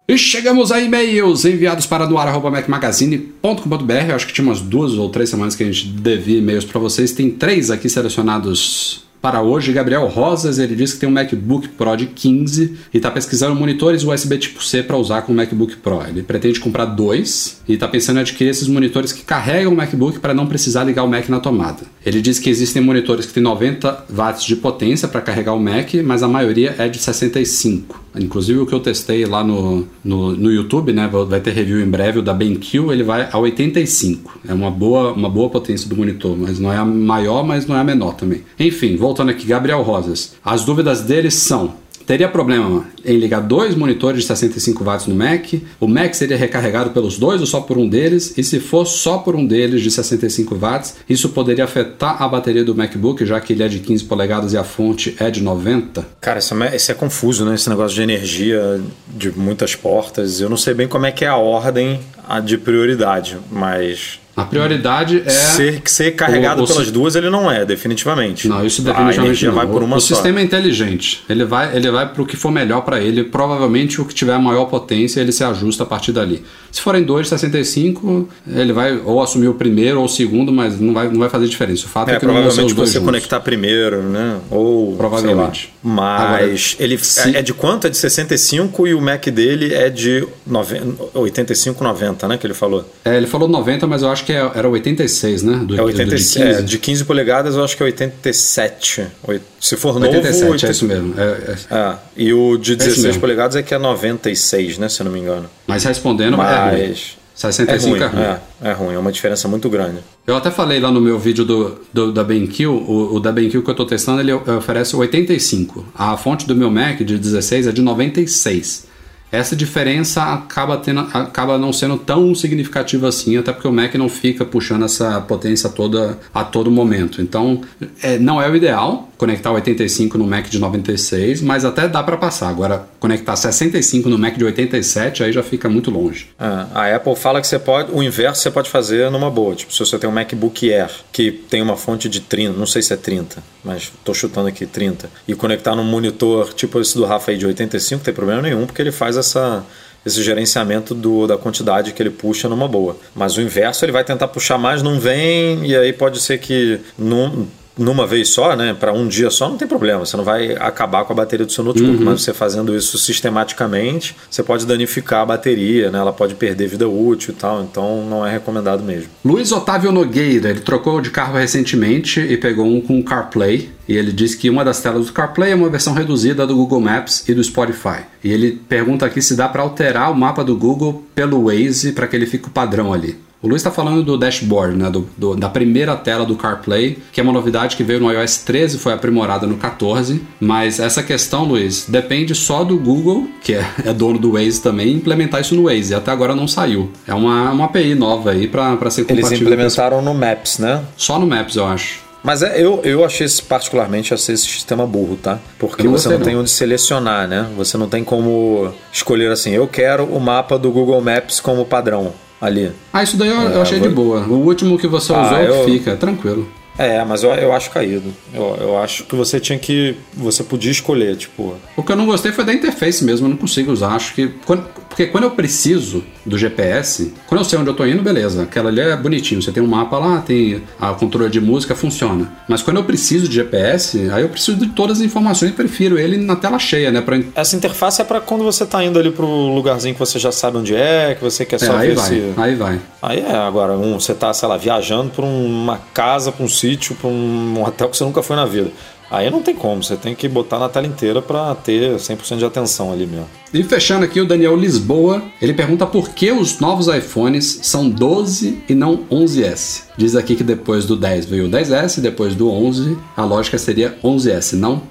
[0.07, 3.91] E chegamos a e-mails enviados para doar.macmagazine.com.br.
[4.07, 6.79] Eu acho que tinha umas duas ou três semanas que a gente devia e-mails para
[6.79, 7.11] vocês.
[7.11, 9.73] Tem três aqui selecionados para hoje.
[9.73, 14.03] Gabriel Rosas, ele disse que tem um MacBook Pro de 15 e está pesquisando monitores
[14.03, 16.03] USB tipo C para usar com o MacBook Pro.
[16.07, 20.19] Ele pretende comprar dois e está pensando em adquirir esses monitores que carregam o MacBook
[20.19, 21.81] para não precisar ligar o Mac na tomada.
[22.05, 25.93] Ele diz que existem monitores que têm 90 watts de potência para carregar o Mac,
[26.03, 28.03] mas a maioria é de 65.
[28.17, 31.09] Inclusive o que eu testei lá no, no, no YouTube, né?
[31.27, 34.39] Vai ter review em breve, o da BenQ, ele vai a 85.
[34.47, 37.75] É uma boa, uma boa potência do monitor, mas não é a maior, mas não
[37.75, 38.43] é a menor também.
[38.59, 40.35] Enfim, voltando aqui, Gabriel Rosas.
[40.43, 41.84] As dúvidas dele são.
[42.05, 45.53] Teria problema em ligar dois monitores de 65 watts no Mac?
[45.79, 48.37] O Mac seria recarregado pelos dois ou só por um deles?
[48.37, 52.63] E se for só por um deles de 65 watts, isso poderia afetar a bateria
[52.63, 56.05] do MacBook, já que ele é de 15 polegadas e a fonte é de 90?
[56.21, 57.55] Cara, isso é, isso é confuso, né?
[57.55, 60.39] Esse negócio de energia de muitas portas.
[60.39, 61.99] Eu não sei bem como é que é a ordem
[62.43, 64.19] de prioridade, mas.
[64.35, 65.29] A prioridade é.
[65.29, 68.47] Ser, ser carregado o- o pelas si- duas ele não é, definitivamente.
[68.47, 69.55] Não, isso definitivamente energia não.
[69.55, 70.13] vai por uma o só.
[70.15, 71.23] sistema é inteligente.
[71.29, 73.23] Ele vai, ele vai para o que for melhor para ele.
[73.23, 76.43] Provavelmente o que tiver a maior potência ele se ajusta a partir dali.
[76.71, 80.79] Se forem dois de 65, ele vai ou assumir o primeiro ou o segundo, mas
[80.79, 81.85] não vai, não vai fazer diferença.
[81.85, 83.05] O fato é, É, que não provavelmente os dois você juntos.
[83.05, 84.37] conectar primeiro, né?
[84.51, 84.95] Ou.
[84.97, 85.73] Provavelmente.
[85.81, 87.87] Mas ele se- é de quanto?
[87.87, 92.37] É de 65 e o Mac dele é de 90, 85, 90, né?
[92.37, 92.85] Que ele falou.
[93.05, 95.57] É, ele falou 90, mas eu acho que é- era 86, né?
[95.65, 96.41] Do, É do 80, de 15.
[96.41, 99.07] é, de 15 polegadas eu acho que é 87.
[99.27, 101.13] Oit- Se for novo, 87, 80 é isso mesmo.
[101.17, 101.75] É, é.
[101.75, 103.21] É, e o de 16 mesmo.
[103.21, 104.89] polegadas é que é 96, né?
[104.89, 105.49] Se eu não me engano.
[105.67, 106.87] Mas respondendo, é ruim.
[106.89, 107.17] Mas.
[107.35, 108.37] 65 é ruim, é ruim.
[108.63, 109.97] É, é ruim, é uma diferença muito grande.
[110.25, 113.61] Eu até falei lá no meu vídeo do, do- da BenQ, o, o da BenQ
[113.61, 115.85] que eu estou testando, ele oferece 85.
[115.93, 118.87] A fonte do meu Mac de 16 é de 96.
[119.31, 124.07] Essa diferença acaba, tendo, acaba não sendo tão significativa assim, até porque o Mac não
[124.07, 127.21] fica puxando essa potência toda a todo momento.
[127.21, 127.61] Então,
[128.01, 132.17] é, não é o ideal conectar 85 no Mac de 96, mas até dá para
[132.17, 132.49] passar.
[132.49, 136.29] Agora, conectar 65 no Mac de 87, aí já fica muito longe.
[136.39, 139.55] É, a Apple fala que você pode, o inverso você pode fazer numa boa.
[139.55, 142.81] Tipo, se você tem um MacBook Air que tem uma fonte de 30, não sei
[142.81, 147.05] se é 30, mas tô chutando aqui 30, e conectar num monitor tipo esse do
[147.05, 149.65] Rafa aí de 85, não tem problema nenhum, porque ele faz essa
[150.05, 152.95] esse gerenciamento do, da quantidade que ele puxa numa boa.
[153.15, 156.79] Mas o inverso ele vai tentar puxar mais, não vem, e aí pode ser que
[156.95, 157.47] num,
[157.77, 160.05] numa vez só, né, para um dia só, não tem problema.
[160.05, 164.15] Você não vai acabar com a bateria do seu notebook, mas você fazendo isso sistematicamente,
[164.29, 168.25] você pode danificar a bateria, né, ela pode perder vida útil e tal, então não
[168.25, 169.09] é recomendado mesmo.
[169.23, 173.69] Luiz Otávio Nogueira, ele trocou de carro recentemente e pegou um com CarPlay.
[173.87, 176.81] E ele diz que uma das telas do CarPlay é uma versão reduzida do Google
[176.81, 177.99] Maps e do Spotify.
[178.23, 182.07] E ele pergunta aqui se dá para alterar o mapa do Google pelo Waze para
[182.07, 183.24] que ele fique o padrão ali.
[183.45, 187.19] O Luiz está falando do dashboard, né, do, do- da primeira tela do CarPlay, que
[187.19, 190.19] é uma novidade que veio no iOS 13 e foi aprimorada no 14.
[190.39, 194.93] Mas essa questão, Luiz, depende só do Google, que é, é dono do Waze também,
[194.93, 195.93] implementar isso no Waze.
[195.93, 196.89] E até agora não saiu.
[197.07, 199.27] É uma, uma API nova aí para ser compatível.
[199.29, 200.83] Eles implementaram no Maps, né?
[200.97, 201.99] Só no Maps, eu acho.
[202.23, 205.37] Mas é, eu, eu achei esse, particularmente achei esse sistema burro, tá?
[205.59, 206.41] Porque não você gostei, não tem não.
[206.41, 207.47] onde selecionar, né?
[207.55, 212.11] Você não tem como escolher assim, eu quero o mapa do Google Maps como padrão
[212.45, 212.71] ali.
[212.93, 214.21] Ah, isso daí eu, eu É, achei vou- de boa.
[214.21, 216.47] O último que você Ah, usou eu- fica, tranquilo.
[216.77, 218.13] É, mas eu, eu acho caído.
[218.33, 219.95] Eu, eu acho que você tinha que.
[220.13, 221.55] Você podia escolher, tipo.
[221.75, 223.89] O que eu não gostei foi da interface mesmo, eu não consigo usar.
[223.95, 224.27] Acho que.
[224.45, 228.43] Quando, porque quando eu preciso do GPS, quando eu sei onde eu tô indo, beleza.
[228.43, 229.41] Aquela ali é bonitinho.
[229.41, 232.31] Você tem um mapa lá, tem a controle de música, funciona.
[232.47, 235.97] Mas quando eu preciso de GPS, aí eu preciso de todas as informações e prefiro
[235.99, 237.01] ele na tela cheia, né?
[237.01, 237.19] Pra...
[237.35, 240.57] Essa interface é pra quando você tá indo ali pro lugarzinho que você já sabe
[240.57, 242.33] onde é, que você quer É, só aí ver vai, se.
[242.37, 242.79] aí vai.
[243.01, 246.64] Aí é, agora, um, você tá, sei lá, viajando pra uma casa, pra um sítio,
[246.95, 248.71] pra um hotel que você nunca foi na vida.
[249.09, 252.45] Aí não tem como, você tem que botar na tela inteira pra ter 100% de
[252.45, 253.27] atenção ali mesmo.
[253.53, 258.63] E fechando aqui, o Daniel Lisboa, ele pergunta por que os novos iPhones são 12
[258.67, 259.83] e não 11S.
[259.95, 263.95] Diz aqui que depois do 10 veio o 10S, depois do 11, a lógica seria
[264.03, 264.81] 11S, não?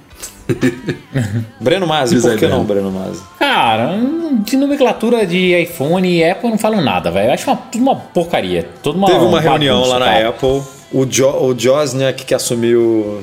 [1.60, 3.20] Breno Masi, por que não, Breno Masi?
[3.38, 3.98] Cara,
[4.44, 7.28] de nomenclatura de iPhone e Apple eu não falo nada, velho.
[7.28, 8.68] Eu acho uma, tudo uma porcaria.
[8.82, 10.28] Tudo uma, Teve uma reunião bagunça, lá na cara.
[10.28, 10.62] Apple,
[10.94, 13.22] o, jo, o Josniak que assumiu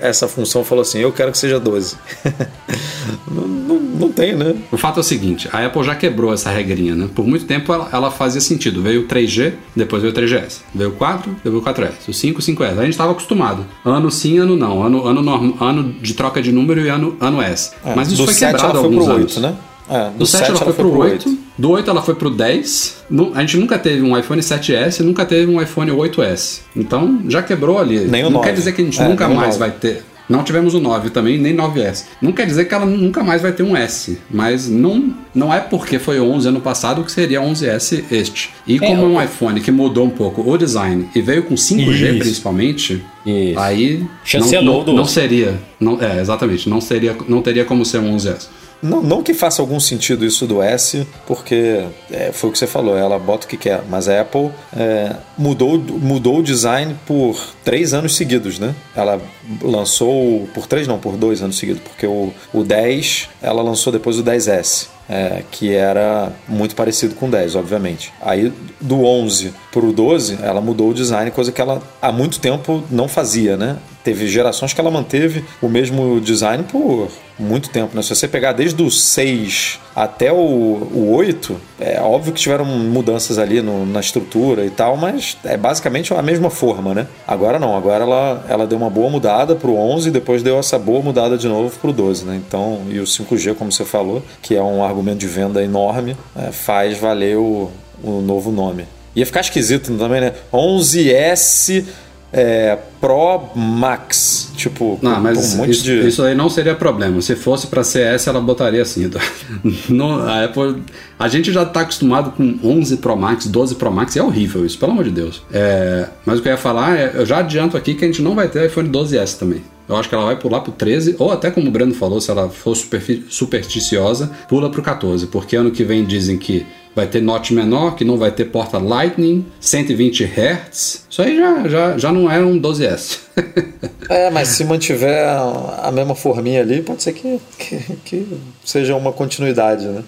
[0.00, 1.96] essa função falou assim: Eu quero que seja 12.
[3.30, 4.54] não, não, não tem, né?
[4.70, 7.08] O fato é o seguinte, a Apple já quebrou essa regrinha, né?
[7.14, 8.82] Por muito tempo ela, ela fazia sentido.
[8.82, 10.60] Veio o 3G, depois veio o 3GS.
[10.74, 12.08] Veio o 4, depois o 4S.
[12.08, 12.72] O 5, 5S.
[12.78, 13.66] A gente estava acostumado.
[13.84, 14.82] Ano sim, ano não.
[14.82, 17.72] Ano, ano, norm- ano de troca de número e ano, ano S.
[17.94, 19.36] Mas isso É, foi 7 quebrado há alguns pro anos.
[19.36, 19.56] 8, né?
[19.88, 23.04] É, Do 7 ela foi pro 8, do 8 ela foi pro 10.
[23.08, 26.60] Nu- A gente nunca teve um iPhone 7S, nunca teve um iPhone 8S.
[26.74, 28.00] Então já quebrou ali.
[28.00, 28.48] Nem o Não 9.
[28.48, 29.58] quer dizer que a gente É, nunca mais 9.
[29.58, 30.02] vai ter.
[30.28, 32.02] Não tivemos o 9 também, nem 9S.
[32.20, 34.18] Não quer dizer que ela nunca mais vai ter um S.
[34.28, 38.50] Mas não, não é porque foi 11 ano passado que seria 11S este.
[38.66, 42.10] E como é um iPhone que mudou um pouco o design e veio com 5G
[42.10, 42.18] Isso.
[42.18, 43.56] principalmente, Isso.
[43.60, 45.60] aí Chancelou não, do não, não seria.
[45.78, 46.68] Não, é, exatamente.
[46.68, 48.48] Não, seria, não teria como ser um 11S.
[48.82, 52.66] Não, não que faça algum sentido isso do S, porque é, foi o que você
[52.66, 53.82] falou, ela bota o que quer.
[53.88, 58.74] Mas a Apple é, mudou, mudou o design por três anos seguidos, né?
[58.94, 59.20] Ela
[59.62, 64.18] lançou por três, não, por dois anos seguidos, porque o, o 10 ela lançou depois
[64.18, 64.95] o 10S.
[65.08, 68.12] É, que era muito parecido com o 10, obviamente.
[68.20, 72.82] Aí do 11 pro 12, ela mudou o design, coisa que ela há muito tempo
[72.90, 73.76] não fazia, né?
[74.02, 78.02] Teve gerações que ela manteve o mesmo design por muito tempo, né?
[78.02, 83.38] Se você pegar desde o 6 até o, o 8, é óbvio que tiveram mudanças
[83.38, 87.06] ali no- na estrutura e tal, mas é basicamente a mesma forma, né?
[87.26, 90.78] Agora não, agora ela, ela deu uma boa mudada pro 11 e depois deu essa
[90.78, 92.40] boa mudada de novo pro 12, né?
[92.46, 96.50] Então, e o 5G, como você falou, que é um argumento de venda enorme, é,
[96.50, 97.70] faz valer o,
[98.02, 98.86] o novo nome.
[99.14, 100.32] Ia ficar esquisito também, né?
[100.52, 101.84] 11S
[102.32, 104.50] é, Pro Max.
[104.56, 106.08] Tipo, Não, com mas um monte isso, de.
[106.08, 107.20] isso aí não seria problema.
[107.20, 109.10] Se fosse pra CS, ela botaria assim.
[109.88, 110.82] No, a Apple,
[111.18, 114.78] a gente já tá acostumado com 11 Pro Max, 12 Pro Max, é horrível isso,
[114.78, 115.42] pelo amor de Deus.
[115.52, 118.22] É, mas o que eu ia falar é, eu já adianto aqui que a gente
[118.22, 119.62] não vai ter iPhone 12S também.
[119.88, 122.28] Eu acho que ela vai pular pro 13, ou até como o Breno falou, se
[122.30, 126.66] ela for superfi- supersticiosa, pula pro 14, porque ano que vem dizem que
[126.96, 131.04] vai ter notch menor, que não vai ter porta Lightning, 120 Hz.
[131.10, 133.18] Isso aí já, já, já não é um 12S.
[134.08, 139.12] É, mas se mantiver a mesma forminha ali, pode ser que, que, que seja uma
[139.12, 140.04] continuidade, né?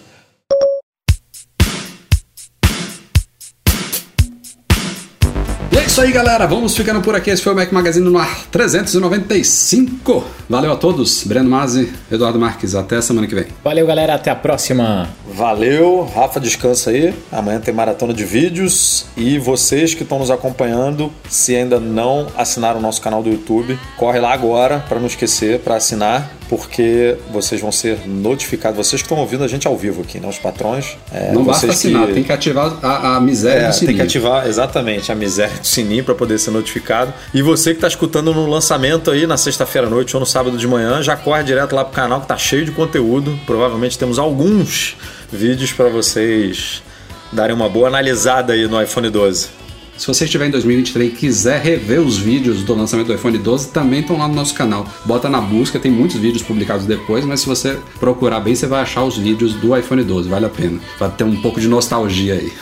[5.98, 6.46] Isso aí, galera.
[6.46, 7.28] Vamos ficando por aqui.
[7.28, 10.24] Esse foi o Mac Magazine no ar 395.
[10.48, 11.24] Valeu a todos.
[11.24, 12.76] Breno Mazzi, Eduardo Marques.
[12.76, 13.46] Até semana que vem.
[13.64, 14.14] Valeu, galera.
[14.14, 15.08] Até a próxima.
[15.26, 17.12] Valeu, Rafa, descansa aí.
[17.32, 19.06] Amanhã tem maratona de vídeos.
[19.16, 23.76] E vocês que estão nos acompanhando, se ainda não assinaram o nosso canal do YouTube,
[23.96, 28.76] corre lá agora para não esquecer, para assinar, porque vocês vão ser notificados.
[28.86, 30.28] Vocês que estão ouvindo a gente ao vivo aqui, né?
[30.28, 30.96] Os patrões.
[31.12, 33.96] É, não basta assinar, tem que ativar a, a miséria É, do tem sininho.
[33.96, 37.12] que ativar exatamente a miséria do sininho para poder ser notificado.
[37.34, 40.56] E você que está escutando no lançamento aí na sexta-feira à noite ou no sábado
[40.56, 43.38] de manhã, já corre direto lá pro canal que tá cheio de conteúdo.
[43.46, 44.96] Provavelmente temos alguns
[45.30, 46.82] vídeos para vocês
[47.30, 49.57] darem uma boa analisada aí no iPhone 12.
[49.98, 53.70] Se você estiver em 2023 e quiser rever os vídeos do lançamento do iPhone 12,
[53.70, 54.86] também estão lá no nosso canal.
[55.04, 58.80] Bota na busca, tem muitos vídeos publicados depois, mas se você procurar bem, você vai
[58.80, 60.78] achar os vídeos do iPhone 12, vale a pena.
[61.00, 62.52] Vai ter um pouco de nostalgia aí.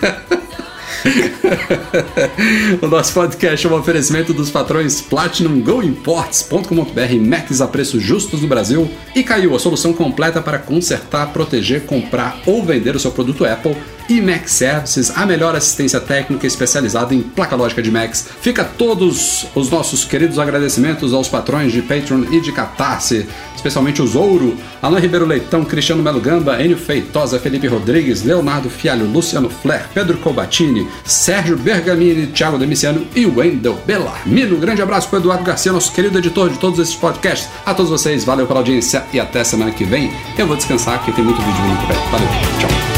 [2.80, 8.42] o nosso podcast é um oferecimento dos patrões Platinum Go Imports.com.br Macs a preços justos
[8.42, 13.10] no Brasil e caiu a solução completa para consertar, proteger, comprar ou vender o seu
[13.10, 13.76] produto Apple
[14.08, 18.28] e Mac Services, a melhor assistência técnica especializada em placa lógica de Macs.
[18.40, 24.14] Fica todos os nossos queridos agradecimentos aos patrões de Patreon e de Catarse, especialmente os
[24.14, 29.86] Ouro, Alain Ribeiro Leitão, Cristiano Melo Gamba, Enio Feitosa, Felipe Rodrigues, Leonardo Fialho, Luciano Flair,
[29.92, 34.56] Pedro Colbatini, Sérgio Bergamini, Thiago Demiciano e Wendel Bellarmino.
[34.56, 37.48] Um grande abraço para Eduardo Garcia, nosso querido editor de todos esses podcasts.
[37.64, 40.12] A todos vocês, valeu pela audiência e até semana que vem.
[40.38, 41.86] Eu vou descansar porque tem muito vídeo bonito.
[42.10, 42.28] Valeu,
[42.60, 42.95] tchau.